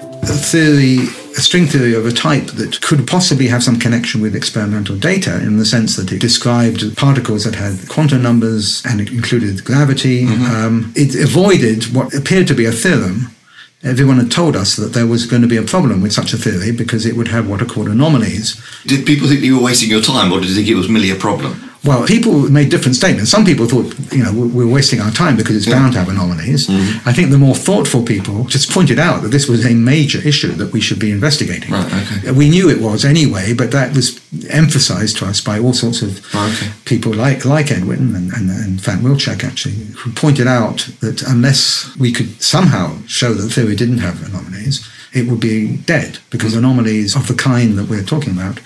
a 0.00 0.26
theory, 0.26 1.06
a 1.36 1.40
string 1.40 1.66
theory 1.66 1.94
of 1.94 2.06
a 2.06 2.12
type 2.12 2.46
that 2.46 2.80
could 2.80 3.06
possibly 3.06 3.48
have 3.48 3.62
some 3.62 3.78
connection 3.78 4.20
with 4.20 4.36
experimental 4.36 4.96
data 4.96 5.38
in 5.38 5.58
the 5.58 5.64
sense 5.64 5.96
that 5.96 6.12
it 6.12 6.20
described 6.20 6.96
particles 6.96 7.44
that 7.44 7.56
had 7.56 7.88
quantum 7.88 8.22
numbers 8.22 8.82
and 8.86 9.00
it 9.00 9.10
included 9.10 9.64
gravity. 9.64 10.26
Um, 10.26 10.92
it 10.94 11.14
avoided 11.14 11.94
what 11.94 12.14
appeared 12.14 12.46
to 12.48 12.54
be 12.54 12.66
a 12.66 12.72
theorem. 12.72 13.34
Everyone 13.82 14.16
had 14.16 14.30
told 14.30 14.56
us 14.56 14.76
that 14.76 14.94
there 14.94 15.06
was 15.06 15.26
going 15.26 15.42
to 15.42 15.48
be 15.48 15.58
a 15.58 15.62
problem 15.62 16.00
with 16.00 16.12
such 16.12 16.32
a 16.32 16.38
theory 16.38 16.72
because 16.72 17.04
it 17.04 17.16
would 17.16 17.28
have 17.28 17.48
what 17.48 17.60
are 17.60 17.66
called 17.66 17.88
anomalies. 17.88 18.62
Did 18.86 19.04
people 19.04 19.28
think 19.28 19.40
you 19.40 19.58
were 19.58 19.64
wasting 19.64 19.90
your 19.90 20.00
time, 20.00 20.32
or 20.32 20.40
did 20.40 20.48
you 20.48 20.54
think 20.54 20.68
it 20.68 20.74
was 20.74 20.88
merely 20.88 21.10
a 21.10 21.16
problem? 21.16 21.70
Well, 21.84 22.06
people 22.06 22.50
made 22.50 22.70
different 22.70 22.96
statements. 22.96 23.30
Some 23.30 23.44
people 23.44 23.66
thought, 23.66 23.94
you 24.10 24.24
know, 24.24 24.32
we're 24.32 24.66
wasting 24.66 25.00
our 25.00 25.10
time 25.10 25.36
because 25.36 25.54
it's 25.54 25.68
bound 25.68 25.92
to 25.92 25.98
have 25.98 26.08
anomalies. 26.08 26.66
Mm-hmm. 26.66 27.08
I 27.08 27.12
think 27.12 27.30
the 27.30 27.38
more 27.38 27.54
thoughtful 27.54 28.02
people 28.02 28.44
just 28.44 28.70
pointed 28.70 28.98
out 28.98 29.22
that 29.22 29.28
this 29.28 29.48
was 29.48 29.66
a 29.66 29.74
major 29.74 30.26
issue 30.26 30.52
that 30.52 30.72
we 30.72 30.80
should 30.80 30.98
be 30.98 31.10
investigating. 31.10 31.70
Right, 31.70 31.92
okay. 31.92 32.32
We 32.32 32.48
knew 32.48 32.70
it 32.70 32.80
was 32.80 33.04
anyway, 33.04 33.52
but 33.52 33.70
that 33.72 33.94
was 33.94 34.18
emphasized 34.48 35.18
to 35.18 35.26
us 35.26 35.42
by 35.42 35.58
all 35.58 35.74
sorts 35.74 36.00
of 36.00 36.24
Okay. 36.34 36.70
people 36.84 37.12
like 37.12 37.44
like 37.44 37.70
Ed 37.70 37.82
Witten 37.82 38.16
and, 38.16 38.32
and, 38.32 38.50
and 38.50 38.80
Van 38.80 39.00
Wilczek, 39.00 39.44
actually, 39.44 39.74
who 39.98 40.10
pointed 40.12 40.46
out 40.46 40.88
that 41.00 41.22
unless 41.22 41.94
we 41.96 42.12
could 42.12 42.42
somehow 42.42 42.96
show 43.06 43.34
that 43.34 43.42
the 43.42 43.50
theory 43.50 43.76
didn't 43.76 43.98
have 43.98 44.26
anomalies, 44.26 44.88
it 45.12 45.28
would 45.28 45.40
be 45.40 45.76
dead 45.76 46.18
because 46.30 46.56
anomalies 46.56 47.14
of 47.14 47.28
the 47.28 47.34
kind 47.34 47.78
that 47.78 47.88
we're 47.88 48.02
talking 48.02 48.32
about 48.32 48.60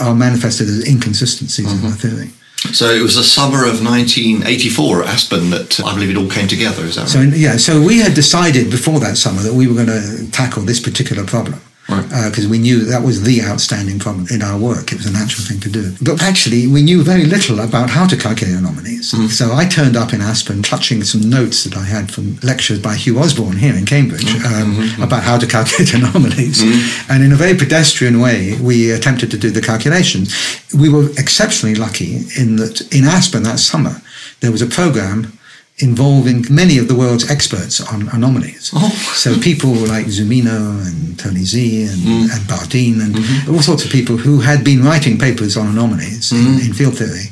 are 0.00 0.14
manifested 0.14 0.68
as 0.68 0.86
inconsistencies 0.86 1.70
in 1.72 1.80
the 1.80 1.88
mm-hmm. 1.88 2.08
theory. 2.08 2.30
So 2.72 2.90
it 2.90 3.02
was 3.02 3.16
the 3.16 3.22
summer 3.22 3.64
of 3.64 3.84
1984 3.84 5.02
at 5.02 5.08
Aspen 5.08 5.50
that 5.50 5.80
uh, 5.80 5.86
I 5.86 5.94
believe 5.94 6.10
it 6.10 6.16
all 6.16 6.30
came 6.30 6.48
together. 6.48 6.84
Is 6.84 6.96
that 6.96 7.14
right? 7.14 7.30
So 7.30 7.36
yeah, 7.36 7.56
so 7.56 7.80
we 7.80 7.98
had 7.98 8.14
decided 8.14 8.70
before 8.70 9.00
that 9.00 9.16
summer 9.16 9.42
that 9.42 9.54
we 9.54 9.66
were 9.66 9.74
going 9.74 9.88
to 9.88 10.30
tackle 10.30 10.62
this 10.62 10.80
particular 10.80 11.24
problem 11.24 11.60
Right. 11.88 12.30
because 12.30 12.48
we 12.48 12.58
knew 12.58 12.84
that 12.86 13.02
was 13.02 13.24
the 13.24 13.42
outstanding 13.42 13.98
problem 13.98 14.26
in 14.30 14.40
our 14.40 14.58
work. 14.58 14.90
It 14.90 14.96
was 14.96 15.06
a 15.06 15.12
natural 15.12 15.44
thing 15.44 15.60
to 15.60 15.68
do. 15.68 15.92
But 16.00 16.22
actually, 16.22 16.66
we 16.66 16.80
knew 16.82 17.02
very 17.02 17.26
little 17.26 17.60
about 17.60 17.90
how 17.90 18.06
to 18.06 18.16
calculate 18.16 18.56
anomalies. 18.56 19.12
Mm-hmm. 19.12 19.26
So 19.26 19.52
I 19.52 19.66
turned 19.66 19.94
up 19.94 20.14
in 20.14 20.22
Aspen 20.22 20.62
clutching 20.62 21.04
some 21.04 21.28
notes 21.28 21.62
that 21.64 21.76
I 21.76 21.84
had 21.84 22.10
from 22.10 22.36
lectures 22.42 22.78
by 22.80 22.94
Hugh 22.94 23.18
Osborn 23.18 23.56
here 23.58 23.74
in 23.74 23.84
Cambridge 23.84 24.24
Mm-hmm. 24.24 25.00
um, 25.00 25.02
about 25.06 25.22
how 25.24 25.36
to 25.38 25.46
calculate 25.46 25.92
anomalies. 25.98 26.62
And 27.10 27.22
in 27.22 27.32
a 27.32 27.36
very 27.36 27.54
pedestrian 27.54 28.18
way, 28.18 28.56
we 28.60 28.90
attempted 28.90 29.30
to 29.32 29.38
do 29.38 29.50
the 29.50 29.60
calculations. 29.60 30.34
We 30.74 30.88
were 30.88 31.10
exceptionally 31.18 31.74
lucky 31.74 32.22
in 32.40 32.56
that 32.56 32.80
in 32.94 33.04
Aspen 33.04 33.42
that 33.42 33.58
summer, 33.58 34.00
there 34.40 34.50
was 34.52 34.62
a 34.62 34.66
program 34.66 35.38
involving 35.78 36.44
many 36.50 36.78
of 36.78 36.86
the 36.86 36.94
world's 36.94 37.28
experts 37.28 37.80
on 37.92 38.08
anomalies. 38.10 38.70
Oh. 38.74 38.88
So 39.14 39.36
people 39.40 39.72
like 39.72 40.06
Zumino 40.06 40.86
and 40.86 41.18
Tony 41.18 41.44
Zee 41.44 41.82
and, 41.84 41.98
Mm. 41.98 42.22
and 42.32 42.42
Bardeen 42.46 43.00
and 43.02 43.14
Mm-hmm. 43.16 43.52
all 43.54 43.60
sorts 43.60 43.84
of 43.84 43.90
people 43.90 44.16
who 44.16 44.38
had 44.40 44.62
been 44.62 44.84
writing 44.84 45.18
papers 45.18 45.56
on 45.56 45.66
anomalies 45.66 46.30
Mm-hmm. 46.30 46.58
in, 46.60 46.66
in 46.66 46.72
field 46.74 46.96
theory 46.96 47.26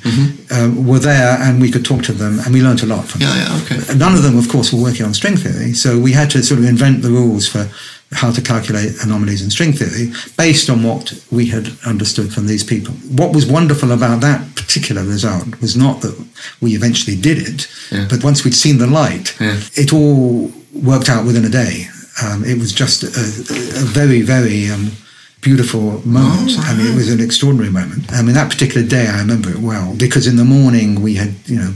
um, 0.50 0.84
were 0.86 0.98
there 0.98 1.38
and 1.40 1.60
we 1.62 1.70
could 1.70 1.84
talk 1.84 2.02
to 2.04 2.12
them 2.12 2.40
and 2.40 2.52
we 2.52 2.60
learnt 2.62 2.82
a 2.82 2.86
lot 2.86 3.04
from 3.06 3.20
Yeah, 3.20 3.32
them. 3.32 3.38
yeah, 3.70 3.78
okay. 3.78 3.94
None 3.98 4.14
of 4.14 4.22
them, 4.24 4.36
of 4.36 4.48
course, 4.48 4.72
were 4.72 4.82
working 4.82 5.06
on 5.06 5.14
string 5.14 5.36
theory, 5.36 5.72
so 5.72 5.98
we 6.00 6.10
had 6.12 6.28
to 6.30 6.42
sort 6.42 6.58
of 6.58 6.66
invent 6.66 7.02
the 7.02 7.10
rules 7.10 7.46
for 7.46 7.68
how 8.12 8.30
to 8.30 8.42
calculate 8.42 8.92
anomalies 9.02 9.42
in 9.42 9.50
string 9.50 9.72
theory 9.72 10.12
based 10.36 10.68
on 10.70 10.82
what 10.82 11.12
we 11.30 11.46
had 11.46 11.68
understood 11.86 12.32
from 12.32 12.46
these 12.46 12.62
people. 12.64 12.92
What 13.16 13.34
was 13.34 13.46
wonderful 13.46 13.92
about 13.92 14.20
that 14.20 14.54
particular 14.54 15.02
result 15.02 15.60
was 15.60 15.76
not 15.76 16.00
that 16.02 16.14
we 16.60 16.74
eventually 16.74 17.16
did 17.16 17.38
it, 17.38 17.68
Yeah. 17.90 18.06
but 18.08 18.22
once 18.24 18.44
we'd 18.44 18.54
seen 18.54 18.78
the 18.78 18.86
light, 18.86 19.34
Yeah. 19.40 19.58
it 19.74 19.92
all 19.92 20.52
worked 20.72 21.08
out 21.08 21.24
within 21.24 21.44
a 21.44 21.48
day. 21.48 21.88
Um, 22.22 22.44
it 22.44 22.58
was 22.58 22.72
just 22.72 23.02
a, 23.02 23.08
a 23.08 23.84
very, 23.84 24.20
very 24.22 24.68
um, 24.70 24.92
beautiful 25.40 26.06
moment. 26.06 26.50
Oh, 26.58 26.62
I 26.68 26.74
mean, 26.76 26.86
it 26.86 26.94
was 26.94 27.10
an 27.10 27.20
extraordinary 27.20 27.70
moment. 27.72 28.12
I 28.12 28.22
mean, 28.22 28.34
that 28.34 28.50
particular 28.50 28.86
day, 28.86 29.06
I 29.08 29.18
remember 29.20 29.50
it 29.50 29.58
well 29.58 29.94
because 29.96 30.26
in 30.26 30.36
the 30.36 30.44
morning 30.44 31.00
we 31.02 31.14
had, 31.14 31.34
you 31.46 31.56
know, 31.58 31.72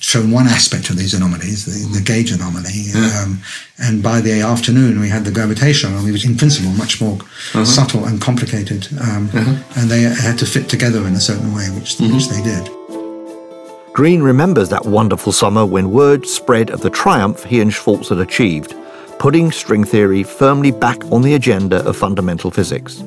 shown 0.00 0.30
one 0.30 0.46
aspect 0.46 0.90
of 0.90 0.96
these 0.96 1.14
anomalies, 1.14 1.66
the, 1.66 1.98
the 1.98 2.02
gauge 2.02 2.32
anomaly, 2.32 2.90
um, 2.96 3.40
and 3.78 4.02
by 4.02 4.20
the 4.20 4.40
afternoon 4.40 4.98
we 4.98 5.08
had 5.08 5.24
the 5.24 5.30
gravitational 5.30 5.92
anomaly, 5.92 6.12
which 6.12 6.24
was 6.24 6.30
in 6.30 6.36
principle 6.36 6.72
much 6.72 7.00
more 7.00 7.18
subtle 7.64 8.06
and 8.06 8.20
complicated, 8.20 8.88
um, 9.00 9.28
and 9.76 9.90
they 9.90 10.02
had 10.02 10.38
to 10.38 10.46
fit 10.46 10.68
together 10.68 11.06
in 11.06 11.14
a 11.14 11.20
certain 11.20 11.54
way, 11.54 11.68
which 11.70 12.00
which 12.00 12.28
they 12.28 12.42
did. 12.42 12.68
Green 13.92 14.22
remembers 14.22 14.68
that 14.70 14.86
wonderful 14.86 15.32
summer 15.32 15.66
when 15.66 15.90
word 15.90 16.26
spread 16.26 16.70
of 16.70 16.80
the 16.80 16.90
triumph 16.90 17.44
he 17.44 17.60
and 17.60 17.72
Schwarz 17.72 18.08
had 18.08 18.18
achieved, 18.18 18.74
putting 19.18 19.52
string 19.52 19.84
theory 19.84 20.22
firmly 20.22 20.70
back 20.70 21.04
on 21.12 21.22
the 21.22 21.34
agenda 21.34 21.84
of 21.86 21.96
fundamental 21.96 22.50
physics. 22.50 23.02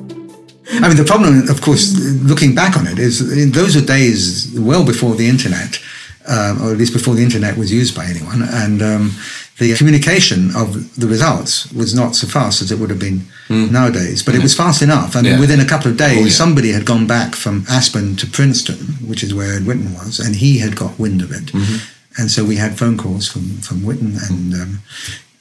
I 0.72 0.88
mean, 0.88 0.96
the 0.96 1.04
problem, 1.04 1.48
of 1.48 1.60
course, 1.60 1.94
looking 2.22 2.54
back 2.54 2.76
on 2.76 2.86
it, 2.86 2.98
is 2.98 3.20
in 3.36 3.50
those 3.52 3.76
are 3.76 3.84
days 3.84 4.52
well 4.58 4.84
before 4.84 5.14
the 5.14 5.28
internet, 5.28 5.78
um, 6.28 6.62
or 6.62 6.72
at 6.72 6.78
least 6.78 6.92
before 6.92 7.14
the 7.14 7.22
internet 7.22 7.56
was 7.56 7.72
used 7.72 7.94
by 7.94 8.04
anyone, 8.06 8.42
and 8.42 8.82
um, 8.82 9.12
the 9.58 9.74
communication 9.76 10.54
of 10.56 10.96
the 10.98 11.06
results 11.06 11.70
was 11.72 11.94
not 11.94 12.14
so 12.16 12.26
fast 12.26 12.60
as 12.62 12.72
it 12.72 12.78
would 12.78 12.90
have 12.90 12.98
been 12.98 13.22
nowadays. 13.48 14.22
But 14.22 14.34
it 14.34 14.42
was 14.42 14.54
fast 14.56 14.82
enough. 14.82 15.14
I 15.16 15.22
mean, 15.22 15.32
Yeah. 15.32 15.40
within 15.40 15.60
a 15.60 15.64
couple 15.66 15.90
of 15.90 15.96
days, 15.96 16.18
Oh, 16.18 16.24
yeah. 16.24 16.30
somebody 16.30 16.72
had 16.72 16.84
gone 16.84 17.06
back 17.06 17.34
from 17.36 17.64
Aspen 17.68 18.16
to 18.16 18.26
Princeton, 18.26 18.96
which 19.06 19.22
is 19.22 19.32
where 19.34 19.54
Ed 19.54 19.62
Witten 19.62 19.94
was, 19.94 20.18
and 20.18 20.34
he 20.36 20.58
had 20.58 20.74
got 20.76 20.98
wind 20.98 21.22
of 21.22 21.30
it. 21.30 21.52
And 22.16 22.30
so 22.30 22.44
we 22.44 22.56
had 22.56 22.78
phone 22.78 22.96
calls 22.96 23.26
from, 23.28 23.58
from 23.58 23.78
Witten 23.80 24.18
and. 24.28 24.54
Um, 24.54 24.78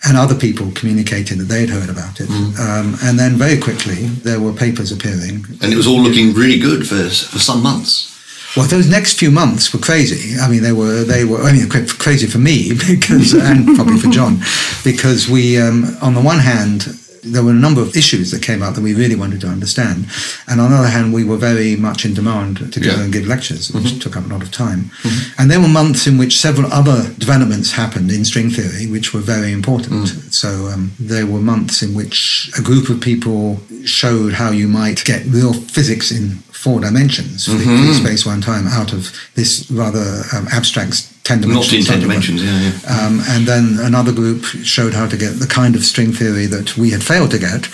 and 0.06 0.18
other 0.18 0.36
people 0.36 0.70
communicating 0.75 1.38
that 1.38 1.46
they'd 1.46 1.70
heard 1.70 1.90
about 1.90 2.20
it. 2.20 2.30
Um, 2.60 2.98
and 3.04 3.18
then 3.18 3.38
very 3.38 3.58
quickly, 3.58 4.08
there 4.25 4.38
were 4.38 4.52
papers 4.52 4.92
appearing 4.92 5.46
And 5.62 5.72
it 5.72 5.78
was 5.78 5.88
all 5.88 6.02
looking 6.02 6.34
really 6.34 6.60
good 6.60 6.86
for, 6.86 7.06
for 7.08 7.40
some 7.40 7.63
months. 7.63 8.12
Well, 8.56 8.68
those 8.68 8.90
next 8.90 9.20
few 9.20 9.32
months 9.32 9.74
were 9.74 9.80
crazy. 9.80 10.40
I 10.40 10.48
mean, 10.50 10.62
they 10.64 10.72
were 10.74 11.04
they 11.04 11.26
were. 11.26 11.42
I 11.44 11.52
mean, 11.54 11.68
crazy 11.70 12.28
for 12.28 12.40
me 12.40 12.74
because, 12.88 13.34
and 13.34 13.76
probably 13.76 14.00
for 14.00 14.10
John, 14.10 14.40
because 14.84 15.28
we, 15.30 15.58
um, 15.60 15.86
on 16.02 16.14
the 16.14 16.22
one 16.22 16.40
hand, 16.40 17.00
there 17.26 17.42
were 17.42 17.52
a 17.52 17.66
number 17.68 17.82
of 17.82 17.96
issues 17.96 18.32
that 18.32 18.42
came 18.44 18.62
out 18.62 18.76
that 18.76 18.82
we 18.82 18.94
really 18.94 19.16
wanted 19.16 19.40
to 19.42 19.48
understand, 19.48 20.06
and 20.48 20.60
on 20.60 20.72
the 20.72 20.76
other 20.78 20.90
hand, 20.90 21.14
we 21.14 21.24
were 21.24 21.38
very 21.38 21.76
much 21.78 22.04
in 22.06 22.14
demand 22.14 22.58
to 22.74 22.80
go 22.82 22.90
Yeah. 22.92 23.02
and 23.02 23.14
give 23.14 23.26
lectures, 23.26 23.72
which 23.72 23.98
took 24.04 24.18
up 24.18 24.26
a 24.26 24.28
lot 24.28 24.44
of 24.44 24.52
time. 24.52 24.92
And 25.38 25.50
there 25.50 25.62
were 25.62 25.70
months 25.70 26.06
in 26.06 26.18
which 26.18 26.38
several 26.38 26.72
other 26.74 27.10
developments 27.18 27.72
happened 27.72 28.12
in 28.12 28.26
string 28.26 28.50
theory, 28.50 28.88
which 28.88 29.14
were 29.14 29.22
very 29.22 29.52
important. 29.54 30.10
So 30.34 30.68
um, 30.68 30.92
there 31.00 31.26
were 31.26 31.40
months 31.40 31.82
in 31.82 31.94
which 31.94 32.52
a 32.60 32.62
group 32.62 32.90
of 32.90 33.00
people 33.00 33.62
showed 33.86 34.34
how 34.34 34.52
you 34.52 34.68
might 34.68 35.06
get 35.06 35.26
real 35.26 35.54
physics 35.54 36.12
in 36.12 36.40
four 36.63 36.79
dimensions, 36.79 37.46
free 37.46 37.65
mm-hmm. 37.65 37.91
space, 37.91 38.25
one 38.25 38.39
time, 38.39 38.67
out 38.67 38.93
of 38.93 39.12
this 39.36 39.70
rather 39.70 40.24
um, 40.34 40.48
abstract 40.48 41.12
ten 41.25 41.41
Not 41.41 41.48
dimensions. 41.48 41.88
in 41.88 41.93
10 41.93 42.00
dimensions, 42.00 42.43
yeah, 42.43 42.60
yeah. 42.62 43.05
Um, 43.05 43.20
and 43.27 43.46
then 43.46 43.77
another 43.82 44.13
group 44.13 44.43
showed 44.43 44.93
how 44.93 45.08
to 45.08 45.17
get 45.17 45.39
the 45.39 45.48
kind 45.48 45.75
of 45.75 45.84
string 45.84 46.13
theory 46.13 46.46
that 46.46 46.77
we 46.77 46.91
had 46.91 47.03
failed 47.03 47.32
to 47.32 47.39
get, 47.39 47.67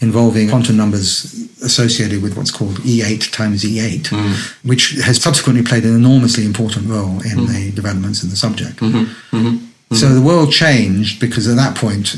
involving 0.00 0.48
quantum 0.48 0.76
numbers 0.76 1.34
associated 1.62 2.22
with 2.22 2.36
what's 2.36 2.52
called 2.52 2.76
E8 2.86 3.32
times 3.32 3.64
E8, 3.64 4.10
mm. 4.10 4.34
which 4.64 4.92
has 5.02 5.20
subsequently 5.20 5.64
played 5.64 5.84
an 5.84 5.96
enormously 5.96 6.44
important 6.44 6.88
role 6.88 7.18
in 7.22 7.38
mm. 7.38 7.48
the 7.48 7.72
developments 7.72 8.22
in 8.22 8.30
the 8.30 8.36
subject. 8.36 8.76
Mm-hmm. 8.76 9.36
Mm-hmm. 9.36 9.94
So 9.94 10.08
the 10.08 10.22
world 10.22 10.52
changed 10.52 11.20
because 11.20 11.48
at 11.48 11.56
that 11.56 11.76
point 11.76 12.16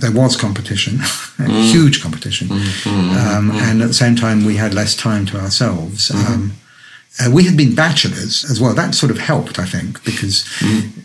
there 0.00 0.12
was 0.12 0.36
competition, 0.36 0.94
mm. 0.98 1.70
huge 1.70 2.02
competition, 2.02 2.48
mm, 2.48 2.58
mm, 2.58 3.36
um, 3.36 3.50
and 3.52 3.82
at 3.82 3.88
the 3.88 3.94
same 3.94 4.16
time 4.16 4.44
we 4.44 4.56
had 4.56 4.74
less 4.74 4.94
time 4.94 5.26
to 5.26 5.38
ourselves. 5.38 6.08
Mm-hmm. 6.08 6.32
Um, 6.32 6.52
uh, 7.18 7.30
we 7.30 7.42
had 7.44 7.56
been 7.56 7.74
bachelors 7.74 8.44
as 8.44 8.60
well. 8.60 8.72
That 8.72 8.94
sort 8.94 9.10
of 9.10 9.18
helped, 9.18 9.58
I 9.58 9.66
think, 9.66 10.02
because 10.04 10.44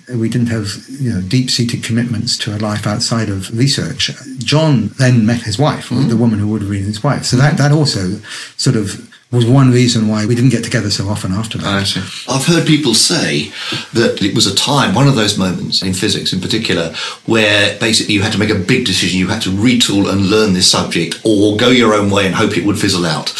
we 0.08 0.30
didn't 0.30 0.48
have 0.48 0.68
you 0.88 1.12
know 1.12 1.22
deep-seated 1.22 1.84
commitments 1.84 2.38
to 2.40 2.56
a 2.56 2.60
life 2.60 2.86
outside 2.86 3.28
of 3.28 3.56
research. 3.58 4.12
John 4.38 4.90
then 5.00 5.26
met 5.26 5.42
his 5.42 5.58
wife, 5.58 5.90
the 5.90 6.16
woman 6.16 6.40
who 6.40 6.48
would 6.50 6.62
have 6.62 6.70
been 6.70 6.84
his 6.84 7.04
wife. 7.04 7.26
So 7.26 7.38
that 7.38 7.58
that 7.58 7.72
also 7.72 8.20
sort 8.56 8.76
of 8.76 9.12
was 9.32 9.46
one 9.46 9.72
reason 9.72 10.08
why 10.08 10.26
we 10.26 10.36
didn't 10.36 10.52
get 10.52 10.64
together 10.64 10.90
so 10.90 11.08
often 11.08 11.32
after 11.32 11.58
that. 11.58 11.68
I 11.68 11.84
see. 11.84 12.02
I've 12.30 12.46
heard 12.46 12.66
people 12.66 12.94
say 12.94 13.52
that 13.94 14.22
it 14.22 14.36
was 14.36 14.48
a 14.48 14.56
time, 14.56 14.96
one 14.96 15.08
of 15.08 15.16
those 15.16 15.38
moments 15.38 15.82
in 15.82 15.94
physics 15.94 16.32
in 16.32 16.40
particular, 16.40 16.94
where 17.26 17.78
basically 17.80 18.14
you 18.14 18.22
had 18.22 18.32
to 18.34 18.38
make 18.38 18.50
a 18.50 18.56
big 18.56 18.86
decision. 18.86 19.20
You 19.20 19.28
had 19.28 19.42
to 19.44 19.50
retool 19.50 20.12
and 20.12 20.30
learn 20.30 20.54
this 20.54 20.70
subject 20.70 21.20
or 21.24 21.58
go 21.58 21.70
your 21.70 21.94
own 21.94 22.10
way 22.10 22.26
and 22.26 22.36
hope 22.36 22.58
it 22.58 22.66
would 22.66 22.80
fizzle 22.80 23.06
out. 23.06 23.34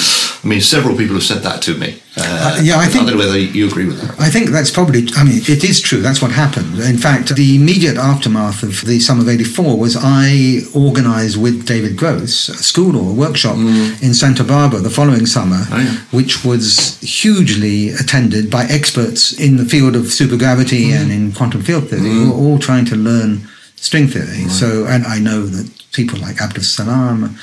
I 0.46 0.48
mean, 0.48 0.62
several 0.62 0.96
people 0.96 1.16
have 1.16 1.24
said 1.24 1.42
that 1.42 1.64
to 1.64 1.74
me. 1.76 1.90
Uh, 2.16 2.22
Uh, 2.22 2.62
yeah, 2.62 2.78
I 2.78 2.86
think- 2.86 3.04
I 3.04 3.06
don't 3.10 3.18
know 3.18 3.26
whether 3.26 3.40
you 3.40 3.66
agree 3.68 3.86
with 3.88 4.00
that. 4.02 4.14
I 4.20 4.30
think 4.30 4.52
that's 4.52 4.70
probably, 4.70 5.02
I 5.18 5.24
mean, 5.24 5.42
it 5.48 5.64
is 5.64 5.82
true. 5.82 6.02
That's 6.04 6.22
what 6.22 6.32
happened. 6.32 6.80
In 6.80 7.00
fact, 7.00 7.36
the 7.36 7.56
immediate 7.56 7.98
aftermath 7.98 8.62
of 8.62 8.86
the 8.86 9.00
summer 9.00 9.22
of 9.24 9.30
84 9.30 9.80
was 9.80 9.98
I 10.00 10.62
organized 10.74 11.38
with 11.38 11.66
David 11.66 11.98
Gross 11.98 12.48
a 12.50 12.62
school 12.72 12.96
or 12.96 13.10
a 13.10 13.14
workshop 13.14 13.58
in 14.06 14.14
Santa 14.14 14.44
Barbara 14.44 14.82
the 14.82 14.92
following 14.92 15.26
summer, 15.26 15.68
Oh, 15.72 15.80
yeah. 15.80 15.96
which 16.12 16.46
was 16.46 16.98
hugely 17.02 17.90
attended 17.90 18.52
by 18.52 18.66
experts 18.66 19.34
in 19.34 19.58
the 19.58 19.66
field 19.66 19.96
of 19.96 20.04
supergravity 20.22 20.92
and 20.92 21.12
in 21.12 21.32
quantum 21.32 21.64
field 21.64 21.90
theory 21.90 22.12
who 22.18 22.30
were 22.30 22.38
all 22.44 22.60
trying 22.60 22.86
to 22.86 22.96
learn 22.96 23.32
string 23.88 24.08
theory. 24.08 24.48
So, 24.50 24.86
and 24.86 25.06
I 25.08 25.18
know 25.20 25.40
that 25.48 25.66
people 25.92 26.20
like 26.20 26.38
Abdus 26.46 26.66
Salam 26.78 27.36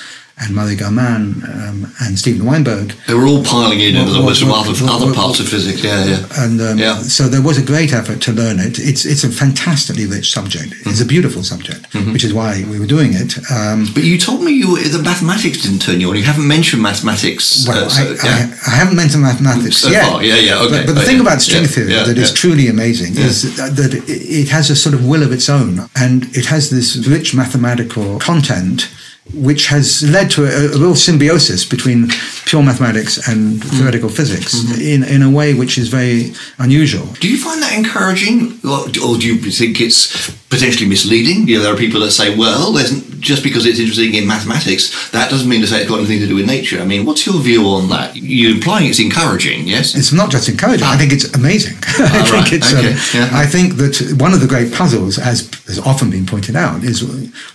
and 0.42 0.54
Murray 0.54 0.76
Gell-Mann 0.76 1.22
um, 1.44 1.92
and 2.00 2.18
Steven 2.18 2.44
Weinberg 2.46 2.94
They 3.06 3.14
were 3.14 3.26
all 3.26 3.44
piling 3.44 3.80
in, 3.80 3.94
in 3.96 4.04
Well, 4.04 4.14
other 4.16 4.24
words, 4.26 4.40
from 4.40 4.50
other, 4.52 4.72
other 4.96 5.14
parts 5.14 5.38
of 5.40 5.48
physics. 5.48 5.82
Yeah, 5.84 6.04
yeah. 6.04 6.44
and 6.44 6.60
um, 6.60 6.78
Yeah. 6.78 6.96
so 7.02 7.28
there 7.28 7.42
was 7.42 7.58
a 7.58 7.62
great 7.72 7.92
effort 7.92 8.20
to 8.22 8.32
learn 8.32 8.58
it. 8.58 8.78
It's 8.78 9.04
it's 9.04 9.24
a 9.24 9.30
fantastically 9.30 10.06
rich 10.06 10.32
subject. 10.32 10.72
It's 10.72 10.82
Mm-hmm. 10.92 11.02
a 11.02 11.14
beautiful 11.14 11.42
subject, 11.52 11.82
which 12.14 12.24
is 12.24 12.32
why 12.34 12.64
we 12.72 12.76
were 12.82 12.86
doing 12.96 13.12
it. 13.22 13.30
Um, 13.58 13.78
But 13.94 14.04
you 14.04 14.18
told 14.18 14.40
me 14.46 14.50
you 14.52 14.68
were, 14.72 14.80
the 14.98 15.02
mathematics 15.02 15.58
didn't 15.64 15.80
turn 15.86 16.00
you 16.00 16.08
on. 16.10 16.16
You 16.16 16.24
haven't 16.32 16.48
mentioned 16.56 16.82
mathematics. 16.82 17.66
well, 17.68 17.84
uh, 17.86 17.88
so, 17.88 18.02
I, 18.02 18.06
yeah. 18.28 18.56
I, 18.66 18.70
I 18.72 18.74
haven't 18.80 18.96
mentioned 19.02 19.22
mathematics 19.22 19.76
So 19.78 19.88
yet. 19.90 20.04
far, 20.10 20.22
yeah, 20.22 20.36
yeah, 20.48 20.58
okay. 20.64 20.78
But, 20.78 20.86
but 20.88 20.94
the 20.94 21.02
Oh, 21.02 21.08
thing 21.10 21.16
yeah, 21.20 21.26
about 21.28 21.40
string 21.42 21.62
yeah, 21.64 21.74
theory 21.74 21.92
that 22.08 22.18
is 22.18 22.30
truly 22.32 22.66
amazing 22.76 23.12
is 23.28 23.36
that, 23.56 23.92
it 24.08 24.48
has 24.56 24.70
a 24.70 24.76
sort 24.84 24.94
of 24.94 25.00
will 25.10 25.22
of 25.22 25.32
its 25.32 25.48
own, 25.48 25.72
and 26.04 26.18
it 26.40 26.46
has 26.46 26.62
this 26.70 26.88
rich 27.14 27.28
mathematical 27.34 28.18
content. 28.18 28.88
Which 29.34 29.68
has 29.68 30.02
led 30.02 30.30
to 30.32 30.44
a, 30.44 30.74
a 30.74 30.78
real 30.78 30.96
symbiosis 30.96 31.64
between 31.64 32.08
pure 32.44 32.62
mathematics 32.62 33.28
and 33.28 33.62
Mm. 33.62 33.70
theoretical 33.78 34.08
physics 34.08 34.52
Mm-hmm. 34.54 34.80
in, 34.82 35.04
in 35.04 35.22
a 35.22 35.30
way 35.30 35.54
which 35.54 35.78
is 35.78 35.88
very 35.88 36.32
unusual. 36.58 37.06
Do 37.20 37.28
you 37.28 37.38
find 37.38 37.62
that 37.62 37.72
encouraging, 37.72 38.58
or, 38.64 38.80
or 39.04 39.16
do 39.18 39.26
you 39.26 39.36
think 39.50 39.80
it's 39.80 40.30
potentially 40.48 40.88
misleading? 40.88 41.46
You 41.48 41.56
know, 41.56 41.62
there 41.62 41.72
are 41.72 41.76
people 41.76 42.00
that 42.00 42.10
say, 42.10 42.36
"Well, 42.36 42.74
just 43.20 43.42
because 43.44 43.64
it's 43.64 43.78
interesting 43.78 44.14
in 44.14 44.26
mathematics, 44.26 44.90
that 45.12 45.30
doesn't 45.30 45.48
mean 45.48 45.60
to 45.60 45.66
say 45.68 45.80
it's 45.82 45.88
got 45.88 45.98
anything 46.00 46.18
to 46.18 46.26
do 46.26 46.34
with 46.34 46.46
nature." 46.46 46.80
I 46.80 46.84
mean, 46.84 47.04
what's 47.06 47.24
your 47.24 47.38
view 47.40 47.62
on 47.68 47.88
that? 47.90 48.16
You're 48.16 48.50
implying 48.58 48.88
it's 48.90 48.98
encouraging, 48.98 49.68
yes? 49.68 49.94
It's 49.94 50.12
not 50.12 50.30
just 50.32 50.48
encouraging. 50.48 50.86
I 50.86 50.96
think 50.98 51.12
it's 51.12 51.32
amazing. 51.34 51.76
I 51.86 52.10
Ah, 52.10 52.22
think 52.24 52.32
right. 52.34 52.52
it's. 52.52 52.72
Okay. 52.74 52.92
Um, 52.92 52.98
Yeah. 53.14 53.30
I 53.42 53.46
think 53.46 53.76
that 53.76 53.94
one 54.20 54.32
of 54.34 54.40
the 54.40 54.48
great 54.48 54.72
puzzles, 54.74 55.16
as 55.18 55.48
has 55.68 55.78
often 55.78 56.10
been 56.10 56.26
pointed 56.26 56.56
out, 56.56 56.82
is 56.82 57.02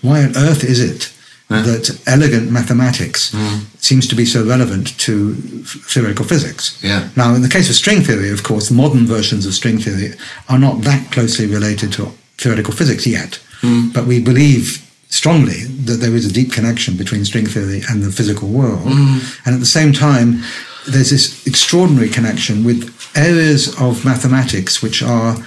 why 0.01 0.23
on 0.23 0.31
earth 0.37 0.63
is 0.63 0.79
it 0.79 1.11
that 1.49 1.97
elegant 2.05 2.51
mathematics 2.51 3.31
Hmm. 3.31 3.59
seems 3.79 4.07
to 4.07 4.15
be 4.15 4.25
so 4.25 4.43
relevant 4.43 4.97
to 4.99 5.33
theoretical 5.89 6.25
physics? 6.25 6.73
Yeah. 6.81 7.07
Now, 7.15 7.35
in 7.35 7.41
the 7.41 7.49
case 7.49 7.69
of 7.69 7.75
string 7.75 8.03
theory, 8.03 8.29
of 8.31 8.43
course, 8.43 8.69
modern 8.69 9.07
versions 9.07 9.45
of 9.45 9.53
string 9.53 9.79
theory 9.79 10.13
are 10.49 10.59
not 10.59 10.81
that 10.83 11.11
closely 11.11 11.45
related 11.47 11.91
to 11.93 12.11
theoretical 12.37 12.73
physics 12.73 13.07
yet, 13.07 13.39
Hmm. 13.61 13.89
but 13.93 14.05
we 14.07 14.19
believe 14.19 14.81
strongly 15.09 15.63
that 15.85 16.01
there 16.01 16.15
is 16.15 16.25
a 16.25 16.31
deep 16.31 16.51
connection 16.51 16.95
between 16.97 17.23
string 17.23 17.47
theory 17.47 17.81
and 17.89 18.03
the 18.03 18.11
physical 18.11 18.49
world. 18.49 18.81
Hmm. 18.81 19.19
And 19.45 19.53
at 19.55 19.61
the 19.61 19.65
same 19.79 19.93
time, 19.93 20.43
there's 20.85 21.09
this 21.11 21.31
extraordinary 21.45 22.09
connection 22.09 22.63
with 22.65 22.89
areas 23.15 23.69
of 23.79 24.03
mathematics 24.03 24.81
which 24.81 25.01
are 25.01 25.37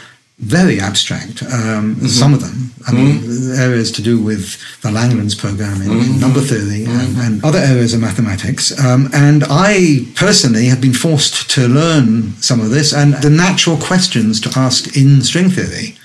very 0.40 0.80
abstract. 0.80 1.42
Um, 1.42 1.96
mm-hmm. 1.96 2.06
Some 2.06 2.32
of 2.32 2.40
them, 2.40 2.72
I 2.86 2.92
mean, 2.92 3.18
mm-hmm. 3.20 3.60
areas 3.60 3.92
to 3.92 4.02
do 4.02 4.18
with 4.18 4.58
the 4.80 4.88
Langlands 4.88 5.38
program 5.38 5.82
in, 5.82 5.88
mm-hmm. 5.88 6.14
in 6.14 6.20
number 6.20 6.40
theory 6.40 6.84
and, 6.84 7.08
mm-hmm. 7.08 7.20
and, 7.20 7.44
other 7.44 7.58
areas 7.58 7.92
of 7.92 8.00
mathematics. 8.00 8.72
Um, 8.82 9.10
and 9.12 9.44
I 9.48 10.06
personally 10.16 10.66
have 10.66 10.80
been 10.80 10.94
forced 10.94 11.50
to 11.50 11.68
learn 11.68 12.32
some 12.36 12.60
of 12.60 12.70
this 12.70 12.94
and 12.94 13.14
the 13.14 13.28
natural 13.28 13.76
questions 13.76 14.40
to 14.40 14.58
ask 14.58 14.96
in 14.96 15.20
string 15.22 15.50
theory. 15.50 15.96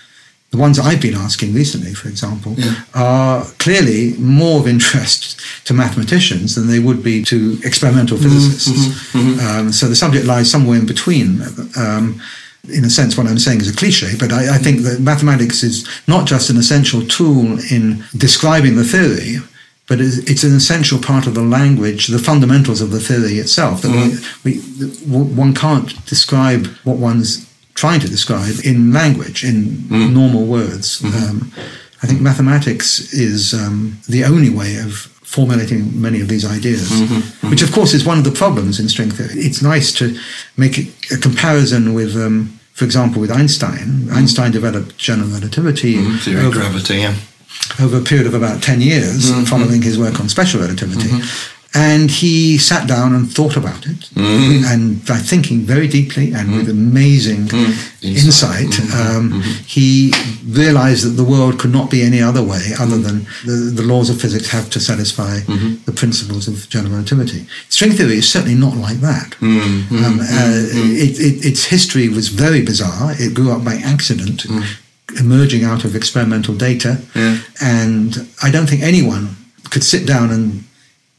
The 0.52 0.58
ones 0.58 0.80
I've 0.80 1.02
been 1.02 1.16
asking 1.16 1.54
recently, 1.54 1.94
for 1.94 2.08
example, 2.08 2.54
yeah. 2.58 2.84
are 2.94 3.46
clearly 3.60 4.14
more 4.18 4.60
of 4.60 4.68
interest 4.68 5.40
to 5.66 5.74
mathematicians 5.74 6.56
than 6.56 6.68
they 6.68 6.80
would 6.80 7.04
be 7.04 7.24
to 7.24 7.58
experimental 7.64 8.18
mm-hmm. 8.18 8.30
physicists. 8.30 9.14
Mm-hmm. 9.14 9.40
Um, 9.48 9.72
so 9.72 9.88
the 9.88 9.96
subject 9.96 10.26
lies 10.26 10.52
somewhere 10.52 10.78
in 10.78 10.86
between. 10.86 11.42
In 12.70 12.84
a 12.86 12.90
sense, 12.90 13.18
what 13.18 13.28
I'm 13.28 13.40
saying 13.40 13.62
is 13.62 13.70
a 13.70 13.76
cliche, 13.76 14.14
but 14.20 14.32
I, 14.32 14.56
I, 14.56 14.58
think 14.58 14.82
that 14.82 15.00
mathematics 15.00 15.64
is 15.64 15.88
not 16.08 16.26
just 16.28 16.50
an 16.50 16.58
essential 16.58 17.06
tool 17.06 17.60
in 17.72 18.04
describing 18.18 18.76
the 18.76 18.84
theory, 18.84 19.38
but 19.88 20.00
it's 20.02 20.44
an 20.44 20.56
essential 20.56 21.00
part 21.00 21.28
of 21.28 21.36
the 21.36 21.44
language, 21.44 22.08
the 22.08 22.18
fundamentals 22.18 22.82
of 22.82 22.90
the 22.92 23.00
theory 23.00 23.38
itself. 23.40 23.82
That 23.82 23.90
mm-hmm. 23.90 24.44
we, 24.44 24.54
we, 25.18 25.36
one 25.36 25.54
can't 25.54 26.06
describe 26.06 26.68
what 26.84 26.98
one's 26.98 27.48
trying 27.76 28.00
to 28.00 28.10
describe 28.10 28.56
in 28.64 28.92
language, 28.92 29.44
in 29.44 29.66
mm-hmm. 29.66 30.14
normal 30.14 30.46
words. 30.46 31.02
Mm-hmm. 31.02 31.30
Um, 31.30 31.52
I 32.02 32.08
think 32.08 32.22
mathematics 32.22 33.14
is 33.14 33.54
um, 33.54 34.00
the 34.10 34.24
only 34.24 34.50
way 34.50 34.78
of 34.78 35.15
formulating 35.26 36.00
many 36.00 36.22
of 36.22 36.28
these 36.28 36.46
ideas, 36.46 36.92
mm-hmm, 36.92 37.16
mm-hmm. 37.16 37.50
which 37.50 37.62
of 37.62 37.72
course 37.72 37.94
is 37.94 38.06
one 38.06 38.18
of 38.18 38.24
the 38.24 38.32
problems 38.32 38.80
in 38.80 38.88
string 38.88 39.10
theory. 39.10 39.34
It's 39.34 39.62
nice 39.62 39.92
to 39.94 40.18
make 40.56 40.78
a 41.12 41.18
comparison 41.18 41.94
with, 41.94 42.16
um, 42.16 42.60
for 42.74 42.86
example, 42.86 43.20
with 43.22 43.32
Einstein. 43.32 43.88
Mm-hmm. 43.88 44.14
Einstein 44.14 44.52
developed 44.52 44.98
general 44.98 45.30
relativity. 45.30 45.96
Mm-hmm. 45.96 46.18
Theory 46.18 46.46
of 46.46 46.54
gravity, 46.54 46.98
yeah. 47.00 47.16
Over 47.82 47.98
a 47.98 48.02
period 48.02 48.28
of 48.28 48.34
about 48.34 48.62
10 48.62 48.82
years, 48.82 49.32
mm-hmm. 49.32 49.44
following 49.46 49.82
his 49.82 49.98
work 49.98 50.20
on 50.20 50.30
special 50.30 50.62
relativity. 50.62 51.10
Mm-hmm. 51.76 51.94
And 51.94 52.12
he 52.12 52.58
sat 52.58 52.88
down 52.88 53.14
and 53.14 53.30
thought 53.32 53.58
about 53.58 53.86
it, 53.86 54.10
mm-hmm. 54.16 54.66
and 54.66 55.06
by 55.06 55.18
thinking 55.18 55.60
very 55.62 55.88
deeply 55.88 56.34
and 56.34 56.48
mm-hmm. 56.48 56.58
with 56.58 56.70
amazing 56.70 57.48
mm-hmm. 57.48 58.08
insight, 58.08 58.68
mm-hmm. 58.68 59.18
um, 59.18 59.32
mm-hmm. 59.32 59.64
he 59.66 60.14
realized 60.46 61.06
that 61.06 61.22
the 61.22 61.24
world 61.24 61.60
could 61.60 61.72
not 61.72 61.92
be 61.92 62.02
any 62.02 62.22
other 62.22 62.44
way 62.44 62.72
other 62.80 62.98
than 62.98 63.26
the, 63.46 63.72
the 63.76 63.84
laws 63.84 64.10
of 64.10 64.20
physics 64.20 64.50
have 64.50 64.70
to 64.70 64.80
satisfy 64.80 65.40
mm-hmm. 65.40 65.84
the 65.86 65.92
principles 65.92 66.48
of 66.48 66.70
general 66.70 66.94
relativity. 66.94 67.46
String 67.70 67.92
theory 67.92 68.18
is 68.18 68.32
certainly 68.32 68.56
not 68.56 68.76
like 68.76 68.98
that. 68.98 69.36
Um, 69.42 70.20
uh, 70.22 70.52
it, 71.06 71.20
it, 71.20 71.46
its 71.46 71.66
history 71.66 72.10
was 72.10 72.30
very 72.30 72.64
bizarre. 72.64 73.14
It 73.20 73.34
grew 73.34 73.52
up 73.52 73.64
by 73.64 73.76
accident, 73.76 74.46
emerging 75.20 75.64
out 75.64 75.84
of 75.84 75.96
experimental 75.96 76.56
data, 76.56 77.02
yeah. 77.14 77.40
and 77.62 78.28
I 78.42 78.52
don't 78.52 78.68
think 78.68 78.82
anyone 78.82 79.36
could 79.72 79.84
sit 79.84 80.08
down 80.08 80.32
and 80.32 80.65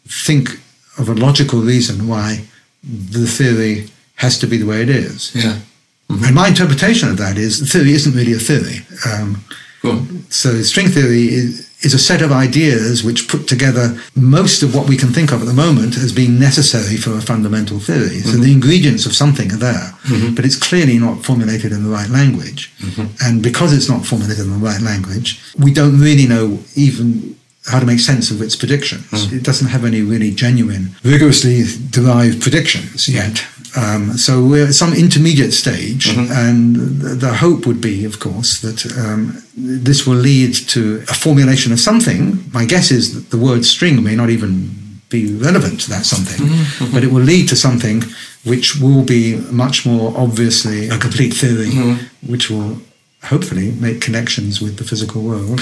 think 0.08 0.60
of 0.98 1.08
a 1.08 1.14
logical 1.14 1.60
reason 1.60 2.08
why 2.08 2.44
the 2.82 3.26
theory 3.26 3.88
has 4.16 4.38
to 4.38 4.46
be 4.46 4.56
the 4.56 4.66
way 4.66 4.82
it 4.82 4.88
is. 4.88 5.34
Yeah. 5.34 5.60
Mm-hmm. 6.08 6.24
And 6.24 6.34
my 6.34 6.48
interpretation 6.48 7.08
of 7.08 7.18
that 7.18 7.36
is 7.36 7.60
the 7.60 7.66
theory 7.66 7.92
isn't 7.92 8.14
really 8.14 8.32
a 8.32 8.38
theory. 8.38 8.86
Um, 9.06 9.44
cool. 9.82 10.06
So 10.30 10.62
string 10.62 10.88
theory 10.88 11.24
is, 11.28 11.68
is 11.82 11.94
a 11.94 11.98
set 11.98 12.22
of 12.22 12.32
ideas 12.32 13.02
which 13.02 13.28
put 13.28 13.48
together 13.48 13.98
most 14.14 14.62
of 14.62 14.74
what 14.74 14.88
we 14.88 14.96
can 14.96 15.10
think 15.10 15.32
of 15.32 15.42
at 15.42 15.46
the 15.46 15.52
moment 15.52 15.96
as 15.96 16.12
being 16.12 16.38
necessary 16.38 16.96
for 16.96 17.12
a 17.12 17.20
fundamental 17.20 17.80
theory. 17.80 18.20
So 18.20 18.30
mm-hmm. 18.30 18.42
the 18.42 18.52
ingredients 18.52 19.04
of 19.04 19.14
something 19.14 19.52
are 19.52 19.58
there, 19.58 19.92
mm-hmm. 20.04 20.34
but 20.34 20.44
it's 20.44 20.56
clearly 20.56 20.98
not 20.98 21.24
formulated 21.24 21.72
in 21.72 21.82
the 21.82 21.90
right 21.90 22.08
language. 22.08 22.72
Mm-hmm. 22.78 23.26
And 23.26 23.42
because 23.42 23.72
it's 23.72 23.88
not 23.88 24.06
formulated 24.06 24.46
in 24.46 24.52
the 24.52 24.64
right 24.64 24.80
language, 24.80 25.40
we 25.58 25.72
don't 25.72 26.00
really 26.00 26.26
know 26.26 26.60
even 26.76 27.36
how 27.66 27.80
to 27.80 27.86
make 27.86 28.00
sense 28.00 28.30
of 28.30 28.40
its 28.40 28.56
predictions. 28.56 29.10
Mm. 29.10 29.32
It 29.32 29.42
doesn't 29.42 29.68
have 29.68 29.84
any 29.84 30.02
really 30.02 30.30
genuine, 30.30 30.94
rigorously 31.02 31.64
derived 31.90 32.40
predictions 32.40 33.08
yet. 33.08 33.44
Um, 33.76 34.16
so 34.16 34.42
we're 34.42 34.68
at 34.68 34.74
some 34.74 34.94
intermediate 34.94 35.52
stage, 35.52 36.06
mm-hmm. 36.06 36.32
and 36.32 37.20
the 37.20 37.34
hope 37.34 37.66
would 37.66 37.80
be, 37.80 38.06
of 38.06 38.20
course, 38.20 38.60
that 38.60 38.86
um, 38.96 39.42
this 39.54 40.06
will 40.06 40.16
lead 40.16 40.54
to 40.68 41.04
a 41.08 41.14
formulation 41.14 41.72
of 41.72 41.80
something. 41.80 42.42
My 42.52 42.64
guess 42.64 42.90
is 42.90 43.14
that 43.14 43.36
the 43.36 43.42
word 43.42 43.64
string 43.64 44.02
may 44.02 44.16
not 44.16 44.30
even 44.30 44.70
be 45.10 45.34
relevant 45.36 45.82
to 45.82 45.90
that 45.90 46.06
something, 46.06 46.46
mm-hmm. 46.46 46.94
but 46.94 47.04
it 47.04 47.12
will 47.12 47.22
lead 47.22 47.48
to 47.50 47.56
something 47.56 48.02
which 48.44 48.76
will 48.80 49.04
be 49.04 49.36
much 49.50 49.84
more 49.84 50.14
obviously 50.16 50.88
a 50.88 50.98
complete 50.98 51.34
theory, 51.34 51.66
mm-hmm. 51.66 52.30
which 52.30 52.48
will 52.48 52.80
hopefully 53.24 53.72
make 53.72 54.00
connections 54.00 54.60
with 54.60 54.78
the 54.78 54.84
physical 54.84 55.20
world. 55.22 55.60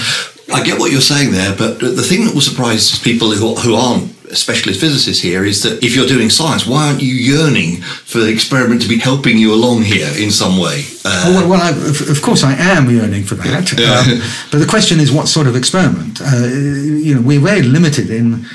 I 0.55 0.63
get 0.63 0.79
what 0.79 0.91
you're 0.91 1.01
saying 1.01 1.31
there, 1.31 1.53
but 1.55 1.79
the 1.79 2.01
thing 2.01 2.25
that 2.25 2.33
will 2.33 2.41
surprise 2.41 2.97
people 2.99 3.31
who, 3.31 3.55
who 3.55 3.75
aren't 3.75 4.15
specialist 4.35 4.79
physicists 4.79 5.21
here 5.21 5.45
is 5.45 5.61
that 5.63 5.83
if 5.83 5.95
you're 5.95 6.07
doing 6.07 6.29
science, 6.29 6.65
why 6.65 6.87
aren't 6.87 7.01
you 7.01 7.13
yearning 7.13 7.81
for 7.81 8.19
the 8.19 8.31
experiment 8.31 8.81
to 8.81 8.87
be 8.87 8.97
helping 8.97 9.37
you 9.37 9.53
along 9.53 9.83
here 9.83 10.09
in 10.17 10.31
some 10.31 10.57
way? 10.57 10.83
Uh, 11.03 11.33
well, 11.35 11.49
well 11.49 11.61
I, 11.61 11.69
of 11.71 12.21
course, 12.21 12.43
I 12.43 12.53
am 12.53 12.89
yearning 12.89 13.23
for 13.23 13.35
that. 13.35 13.71
Yeah. 13.77 13.99
Um, 13.99 14.21
but 14.51 14.59
the 14.59 14.65
question 14.65 14.99
is, 14.99 15.11
what 15.11 15.27
sort 15.27 15.47
of 15.47 15.55
experiment? 15.55 16.21
Uh, 16.21 16.47
you 16.47 17.15
know, 17.15 17.21
we're 17.21 17.39
very 17.39 17.61
limited 17.61 18.09
in 18.09 18.45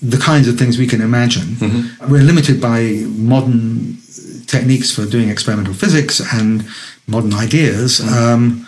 the 0.00 0.18
kinds 0.18 0.48
of 0.48 0.58
things 0.58 0.78
we 0.78 0.86
can 0.86 1.00
imagine. 1.00 1.42
Mm-hmm. 1.42 2.10
We're 2.10 2.22
limited 2.22 2.60
by 2.60 3.04
modern 3.06 3.98
techniques 4.46 4.90
for 4.94 5.04
doing 5.04 5.28
experimental 5.28 5.74
physics 5.74 6.20
and 6.32 6.66
modern 7.06 7.34
ideas. 7.34 8.00
Mm. 8.00 8.12
Um, 8.12 8.67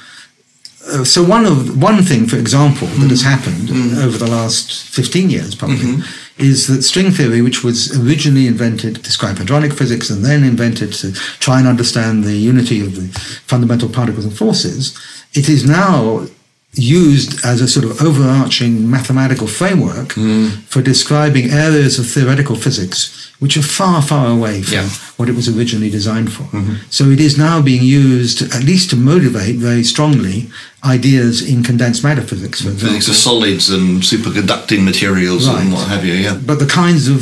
uh, 0.87 1.05
so 1.05 1.23
one 1.23 1.45
of 1.45 1.83
one 1.83 2.03
thing, 2.03 2.27
for 2.27 2.37
example, 2.37 2.87
that 2.89 3.07
mm. 3.07 3.11
has 3.11 3.23
happened 3.23 3.69
mm. 3.69 4.03
over 4.03 4.17
the 4.17 4.27
last 4.27 4.89
fifteen 4.89 5.29
years, 5.29 5.55
probably, 5.55 5.77
mm-hmm. 5.77 6.43
is 6.43 6.67
that 6.69 6.83
string 6.83 7.11
theory, 7.11 7.43
which 7.43 7.63
was 7.63 7.99
originally 8.01 8.47
invented 8.47 8.97
to 8.97 9.03
describe 9.03 9.37
hadronic 9.37 9.77
physics 9.77 10.09
and 10.09 10.25
then 10.25 10.43
invented 10.43 10.93
to 10.95 11.13
try 11.13 11.59
and 11.59 11.69
understand 11.69 12.25
the 12.25 12.35
unity 12.35 12.81
of 12.81 12.97
the 12.97 13.09
fundamental 13.47 13.89
particles 13.89 14.25
and 14.25 14.37
forces, 14.37 14.99
it 15.35 15.49
is 15.49 15.67
now 15.67 16.27
used 16.73 17.45
as 17.45 17.61
a 17.61 17.69
sort 17.69 17.85
of 17.85 18.01
overarching 18.01 18.89
mathematical 18.89 19.49
framework 19.49 20.11
mm. 20.15 20.51
for 20.63 20.81
describing 20.81 21.51
areas 21.51 21.99
of 21.99 22.07
theoretical 22.07 22.55
physics 22.55 23.33
which 23.41 23.57
are 23.57 23.63
far, 23.63 24.01
far 24.03 24.29
away 24.29 24.63
from 24.63 24.75
yeah. 24.75 24.89
What 25.21 25.29
it 25.29 25.37
was 25.37 25.55
originally 25.55 25.91
designed 25.91 26.33
for. 26.33 26.45
Mm-hmm. 26.45 26.77
So 26.89 27.05
it 27.11 27.21
is 27.21 27.37
now 27.37 27.61
being 27.61 27.83
used, 27.83 28.41
at 28.57 28.65
least 28.65 28.89
to 28.91 28.97
motivate 28.97 29.57
very 29.57 29.85
strongly, 29.85 30.49
ideas 30.83 31.47
in 31.47 31.63
condensed 31.63 32.03
matter 32.03 32.23
physics. 32.23 32.63
For 32.63 32.71
physics 32.71 33.07
of 33.07 33.17
solids 33.17 33.69
and 33.69 34.01
superconducting 34.01 34.83
materials 34.83 35.47
right. 35.47 35.61
and 35.61 35.75
what 35.75 35.87
have 35.89 36.07
you, 36.07 36.15
yeah. 36.15 36.41
But 36.51 36.59
the 36.59 36.71
kinds 36.83 37.07
of 37.09 37.21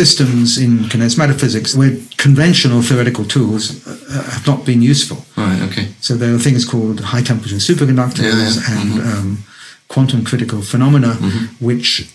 systems 0.00 0.58
in 0.58 0.90
condensed 0.90 1.16
matter 1.16 1.32
physics 1.32 1.74
where 1.74 1.96
conventional 2.18 2.82
theoretical 2.82 3.24
tools 3.24 3.62
uh, 3.88 4.30
have 4.34 4.46
not 4.46 4.66
been 4.66 4.82
useful. 4.82 5.24
Right, 5.34 5.62
okay. 5.70 5.86
So 6.02 6.16
there 6.16 6.34
are 6.34 6.38
things 6.38 6.66
called 6.66 7.00
high 7.00 7.22
temperature 7.22 7.56
superconductors 7.56 8.28
yeah, 8.28 8.74
yeah. 8.74 8.80
and 8.80 8.90
mm-hmm. 8.90 9.18
um, 9.18 9.38
quantum 9.88 10.22
critical 10.22 10.60
phenomena, 10.60 11.14
mm-hmm. 11.14 11.64
which 11.64 12.14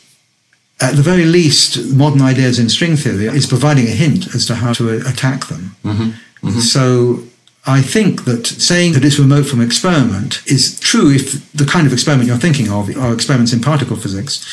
at 0.82 0.96
the 0.96 1.02
very 1.02 1.26
least, 1.26 1.94
modern 1.94 2.22
ideas 2.22 2.60
in 2.60 2.70
string 2.70 2.96
theory 2.96 3.26
is 3.26 3.46
providing 3.48 3.86
a 3.86 3.92
hint 3.92 4.34
as 4.36 4.46
to 4.48 4.56
how 4.56 4.74
to 4.74 4.98
attack 5.08 5.46
them. 5.46 5.76
Mm-hmm. 5.84 6.48
Mm-hmm. 6.48 6.60
So 6.60 7.24
I 7.66 7.82
think 7.82 8.26
that 8.26 8.46
saying 8.48 8.94
that 8.94 9.06
it's 9.06 9.20
remote 9.20 9.44
from 9.44 9.62
experiment 9.62 10.42
is 10.46 10.80
true 10.80 11.12
if 11.12 11.52
the 11.54 11.66
kind 11.66 11.88
of 11.88 11.94
experiment 11.94 12.28
you're 12.28 12.38
thinking 12.38 12.70
of 12.70 12.96
are 12.98 13.14
experiments 13.14 13.54
in 13.54 13.62
particle 13.62 13.96
physics, 13.96 14.46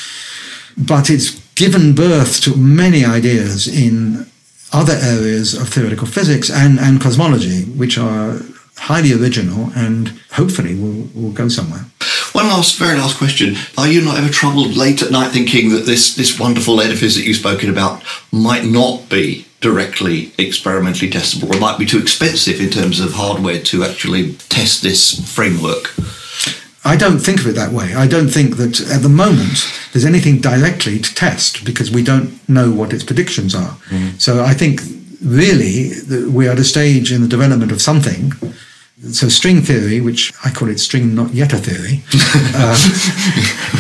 but 0.76 1.10
it's 1.10 1.40
given 1.54 1.94
birth 1.94 2.40
to 2.42 2.56
many 2.56 3.04
ideas 3.04 3.66
in 3.66 4.26
other 4.72 4.94
areas 5.02 5.54
of 5.54 5.68
theoretical 5.68 6.06
physics 6.06 6.48
and, 6.48 6.78
and 6.78 7.00
cosmology, 7.00 7.64
which 7.64 7.98
are 7.98 8.40
highly 8.76 9.12
original 9.12 9.70
and 9.74 10.08
hopefully 10.32 10.74
will, 10.74 11.08
will 11.14 11.32
go 11.32 11.48
somewhere. 11.48 11.84
One 12.32 12.46
last, 12.46 12.78
very 12.78 12.96
last 12.96 13.18
question. 13.18 13.56
Are 13.76 13.88
you 13.88 14.02
not 14.02 14.18
ever 14.18 14.28
troubled 14.28 14.76
late 14.76 15.02
at 15.02 15.10
night 15.10 15.32
thinking 15.32 15.70
that 15.70 15.84
this, 15.86 16.14
this 16.14 16.38
wonderful 16.38 16.80
edifice 16.80 17.16
that 17.16 17.24
you've 17.24 17.36
spoken 17.36 17.68
about 17.68 18.02
might 18.30 18.64
not 18.64 19.08
be 19.08 19.46
directly 19.60 20.32
experimentally 20.38 21.10
testable 21.10 21.54
or 21.54 21.60
might 21.60 21.78
be 21.78 21.86
too 21.86 21.98
expensive 21.98 22.60
in 22.60 22.70
terms 22.70 23.00
of 23.00 23.12
hardware 23.12 23.60
to 23.60 23.84
actually 23.84 24.34
test 24.48 24.82
this 24.82 25.34
framework? 25.34 25.94
I 26.84 26.96
don't 26.96 27.18
think 27.18 27.40
of 27.40 27.46
it 27.46 27.56
that 27.56 27.72
way. 27.72 27.94
I 27.94 28.06
don't 28.06 28.28
think 28.28 28.56
that 28.56 28.80
at 28.80 29.02
the 29.02 29.08
moment 29.08 29.66
there's 29.92 30.06
anything 30.06 30.40
directly 30.40 30.98
to 30.98 31.14
test 31.14 31.64
because 31.64 31.90
we 31.90 32.02
don't 32.02 32.48
know 32.48 32.70
what 32.70 32.92
its 32.92 33.04
predictions 33.04 33.54
are. 33.54 33.76
Mm. 33.90 34.20
So 34.20 34.42
I 34.44 34.54
think 34.54 34.80
really 35.22 35.90
we 36.30 36.48
are 36.48 36.52
at 36.52 36.58
a 36.58 36.64
stage 36.64 37.12
in 37.12 37.20
the 37.20 37.28
development 37.28 37.72
of 37.72 37.82
something 37.82 38.32
so 39.12 39.28
string 39.28 39.62
theory, 39.62 40.00
which 40.00 40.32
I 40.44 40.50
call 40.50 40.68
it 40.68 40.78
string 40.78 41.14
not 41.14 41.32
yet 41.32 41.52
a 41.52 41.58
theory. 41.58 42.02
Uh, 42.54 42.76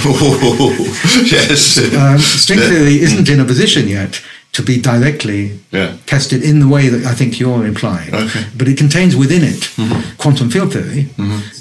yes. 1.30 1.78
Um, 1.94 2.18
string 2.18 2.58
theory 2.60 3.00
isn't 3.00 3.28
in 3.28 3.40
a 3.40 3.44
position 3.44 3.88
yet 3.88 4.20
to 4.52 4.62
be 4.64 4.80
directly 4.80 5.60
Yeah. 5.70 5.96
tested 6.06 6.42
in 6.42 6.58
the 6.58 6.66
way 6.66 6.88
that 6.88 7.04
I 7.06 7.14
think 7.14 7.38
you're 7.38 7.64
implying. 7.64 8.12
Okay. 8.12 8.44
But 8.56 8.66
it 8.66 8.76
contains 8.76 9.14
within 9.14 9.44
it 9.44 9.60
Mm-hmm. 9.78 10.16
quantum 10.16 10.50
field 10.50 10.72
theory. 10.72 11.08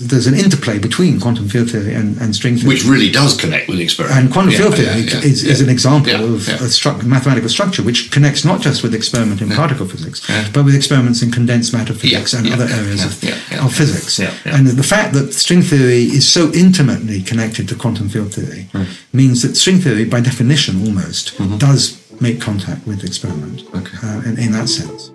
There's 0.01 0.25
an 0.25 0.33
interplay 0.33 0.79
between 0.79 1.19
quantum 1.19 1.47
field 1.49 1.69
theory 1.69 1.93
and, 1.93 2.17
and 2.17 2.33
string 2.35 2.55
theory. 2.57 2.69
Which 2.69 2.85
really 2.85 3.11
does 3.11 3.37
connect 3.37 3.67
with 3.69 3.77
the 3.77 3.83
experiment. 3.83 4.19
and 4.19 4.31
quantum 4.33 4.51
Yeah, 4.53 4.57
field 4.57 4.75
theory 4.75 5.01
yeah, 5.01 5.19
is, 5.31 5.43
is 5.43 5.61
an 5.61 5.69
example 5.69 6.15
of 6.33 6.47
a 6.49 6.65
stru- 6.65 7.03
mathematical 7.05 7.47
structure 7.49 7.83
which 7.83 8.09
connects 8.09 8.43
not 8.43 8.59
just 8.61 8.81
with 8.81 8.95
experiment 8.95 9.39
in 9.41 9.49
particle 9.49 9.85
physics, 9.87 10.19
but 10.51 10.65
with 10.65 10.73
experiments 10.73 11.21
in 11.21 11.29
condensed 11.31 11.71
matter 11.73 11.93
physics 11.93 12.33
and 12.33 12.51
other 12.51 12.65
areas 12.65 13.05
of. 13.05 13.21
Of 13.59 13.73
physics. 13.75 14.17
Yeah, 14.19 14.33
yeah. 14.45 14.55
And 14.57 14.67
the 14.67 14.83
fact 14.83 15.13
that 15.13 15.33
string 15.33 15.61
theory 15.61 16.03
is 16.03 16.27
so 16.27 16.51
intimately 16.53 17.21
connected 17.21 17.67
to 17.69 17.75
quantum 17.75 18.09
field 18.09 18.33
theory 18.33 18.67
Hmm. 18.71 18.83
means 19.13 19.41
that 19.41 19.55
string 19.55 19.79
theory, 19.79 20.05
by 20.05 20.21
definition 20.21 20.85
almost, 20.85 21.37
does 21.59 21.97
make 22.21 22.39
contact 22.41 22.85
with 22.87 23.03
experiment 23.03 23.63
Mm-hmm. 23.65 23.77
Okay. 23.77 23.97
uh, 24.07 24.21
in, 24.29 24.37
in 24.39 24.51
that 24.53 24.67
sense. 24.69 25.11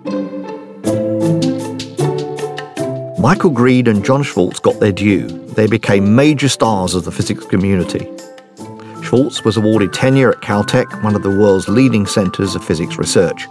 Michael 3.19 3.49
Green 3.49 3.87
and 3.87 4.05
John 4.05 4.21
Schwarz 4.23 4.59
got 4.59 4.79
their 4.79 4.91
due. 4.91 5.27
They 5.55 5.65
became 5.67 6.15
major 6.15 6.47
stars 6.47 6.93
of 6.93 7.05
the 7.05 7.11
physics 7.11 7.43
community. 7.45 8.07
Schwarz 9.03 9.43
was 9.43 9.57
awarded 9.57 9.93
tenure 9.93 10.31
at 10.31 10.41
Caltech, 10.41 11.03
one 11.03 11.15
of 11.15 11.23
the 11.23 11.29
world's 11.29 11.67
leading 11.67 12.05
centres 12.05 12.53
of 12.55 12.63
physics 12.63 12.97
research. 12.97 13.47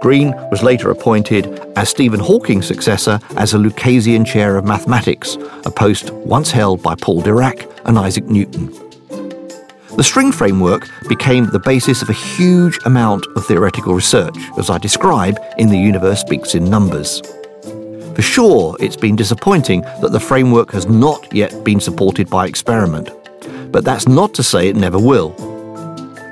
Green 0.00 0.34
was 0.50 0.62
later 0.62 0.90
appointed 0.90 1.46
as 1.76 1.88
Stephen 1.88 2.20
Hawking's 2.20 2.66
successor 2.66 3.18
as 3.36 3.54
a 3.54 3.58
Lucasian 3.58 4.26
Chair 4.26 4.56
of 4.56 4.64
Mathematics, 4.64 5.36
a 5.64 5.70
post 5.70 6.10
once 6.12 6.50
held 6.50 6.82
by 6.82 6.94
Paul 6.94 7.22
Dirac 7.22 7.70
and 7.86 7.98
Isaac 7.98 8.24
Newton. 8.24 8.66
The 9.96 10.04
string 10.04 10.30
framework 10.30 10.88
became 11.08 11.46
the 11.46 11.58
basis 11.58 12.02
of 12.02 12.10
a 12.10 12.12
huge 12.12 12.78
amount 12.84 13.26
of 13.34 13.46
theoretical 13.46 13.94
research, 13.94 14.36
as 14.56 14.70
I 14.70 14.78
describe 14.78 15.38
in 15.58 15.68
The 15.68 15.78
Universe 15.78 16.20
Speaks 16.20 16.54
in 16.54 16.70
Numbers. 16.70 17.20
For 18.14 18.22
sure, 18.22 18.76
it's 18.78 18.96
been 18.96 19.16
disappointing 19.16 19.80
that 20.02 20.12
the 20.12 20.20
framework 20.20 20.70
has 20.72 20.86
not 20.86 21.32
yet 21.34 21.64
been 21.64 21.80
supported 21.80 22.28
by 22.28 22.46
experiment. 22.46 23.10
But 23.72 23.84
that's 23.84 24.06
not 24.06 24.34
to 24.34 24.42
say 24.42 24.68
it 24.68 24.76
never 24.76 24.98
will. 24.98 25.34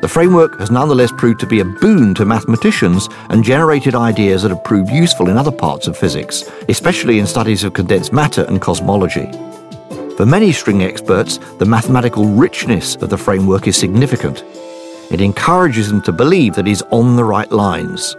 The 0.07 0.13
framework 0.13 0.61
has 0.61 0.71
nonetheless 0.71 1.11
proved 1.11 1.41
to 1.41 1.49
be 1.49 1.59
a 1.59 1.65
boon 1.65 2.15
to 2.15 2.25
mathematicians 2.25 3.09
and 3.29 3.43
generated 3.43 3.97
ideas 3.97 4.43
that 4.43 4.51
have 4.51 4.63
proved 4.63 4.89
useful 4.89 5.29
in 5.29 5.37
other 5.37 5.51
parts 5.51 5.89
of 5.89 5.99
physics, 5.99 6.49
especially 6.69 7.19
in 7.19 7.27
studies 7.27 7.65
of 7.65 7.73
condensed 7.73 8.13
matter 8.13 8.45
and 8.45 8.63
cosmology. 8.63 9.29
For 10.17 10.25
many 10.25 10.53
string 10.53 10.85
experts, 10.85 11.39
the 11.59 11.65
mathematical 11.65 12.25
richness 12.25 12.95
of 12.95 13.11
the 13.11 13.19
framework 13.19 13.67
is 13.67 13.77
significant. 13.77 14.45
It 15.11 15.21
encourages 15.21 15.89
them 15.89 16.03
to 16.03 16.13
believe 16.13 16.55
that 16.55 16.69
is 16.69 16.85
on 16.93 17.17
the 17.17 17.25
right 17.25 17.51
lines. 17.51 18.15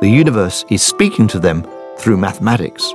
The 0.00 0.08
universe 0.08 0.64
is 0.70 0.82
speaking 0.82 1.28
to 1.28 1.38
them 1.38 1.68
through 1.98 2.16
mathematics. 2.16 2.94